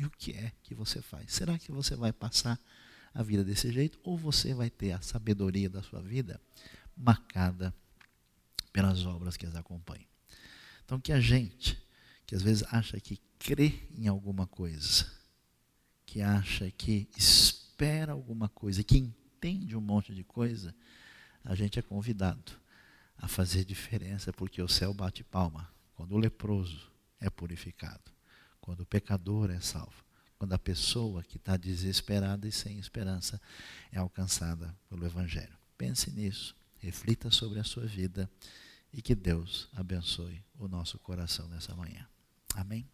E 0.00 0.04
o 0.06 0.10
que 0.10 0.32
é 0.32 0.52
que 0.62 0.74
você 0.74 1.02
faz? 1.02 1.32
Será 1.32 1.58
que 1.58 1.70
você 1.70 1.94
vai 1.94 2.12
passar 2.12 2.58
a 3.12 3.22
vida 3.22 3.44
desse 3.44 3.70
jeito 3.72 3.98
ou 4.02 4.16
você 4.16 4.54
vai 4.54 4.70
ter 4.70 4.92
a 4.92 5.00
sabedoria 5.00 5.68
da 5.68 5.82
sua 5.82 6.00
vida 6.00 6.40
marcada 6.96 7.74
pelas 8.72 9.04
obras 9.04 9.36
que 9.36 9.46
as 9.46 9.54
acompanham. 9.54 10.06
Então, 10.84 11.00
que 11.00 11.12
a 11.12 11.20
gente, 11.20 11.78
que 12.26 12.34
às 12.34 12.42
vezes 12.42 12.64
acha 12.72 12.98
que 13.00 13.20
crê 13.38 13.88
em 13.96 14.08
alguma 14.08 14.46
coisa, 14.46 15.06
que 16.06 16.20
acha 16.20 16.70
que 16.70 17.08
espera 17.16 18.12
alguma 18.12 18.48
coisa, 18.48 18.82
que 18.82 18.98
entende 18.98 19.76
um 19.76 19.80
monte 19.80 20.14
de 20.14 20.24
coisa, 20.24 20.74
a 21.44 21.54
gente 21.54 21.78
é 21.78 21.82
convidado 21.82 22.52
a 23.16 23.28
fazer 23.28 23.64
diferença, 23.64 24.32
porque 24.32 24.62
o 24.62 24.68
céu 24.68 24.94
bate 24.94 25.22
palma 25.22 25.70
quando 25.94 26.12
o 26.12 26.18
leproso 26.18 26.90
é 27.20 27.28
purificado, 27.28 28.10
quando 28.70 28.82
o 28.82 28.86
pecador 28.86 29.50
é 29.50 29.58
salvo, 29.58 30.04
quando 30.38 30.52
a 30.52 30.58
pessoa 30.58 31.24
que 31.24 31.38
está 31.38 31.56
desesperada 31.56 32.46
e 32.46 32.52
sem 32.52 32.78
esperança 32.78 33.40
é 33.90 33.98
alcançada 33.98 34.72
pelo 34.88 35.04
Evangelho. 35.04 35.58
Pense 35.76 36.08
nisso 36.12 36.54
reflita 36.78 37.32
sobre 37.32 37.58
a 37.58 37.64
sua 37.64 37.84
vida 37.84 38.30
e 38.92 39.02
que 39.02 39.12
Deus 39.12 39.68
abençoe 39.74 40.40
o 40.56 40.68
nosso 40.68 41.00
coração 41.00 41.48
nessa 41.48 41.74
manhã. 41.74 42.06
Amém? 42.54 42.88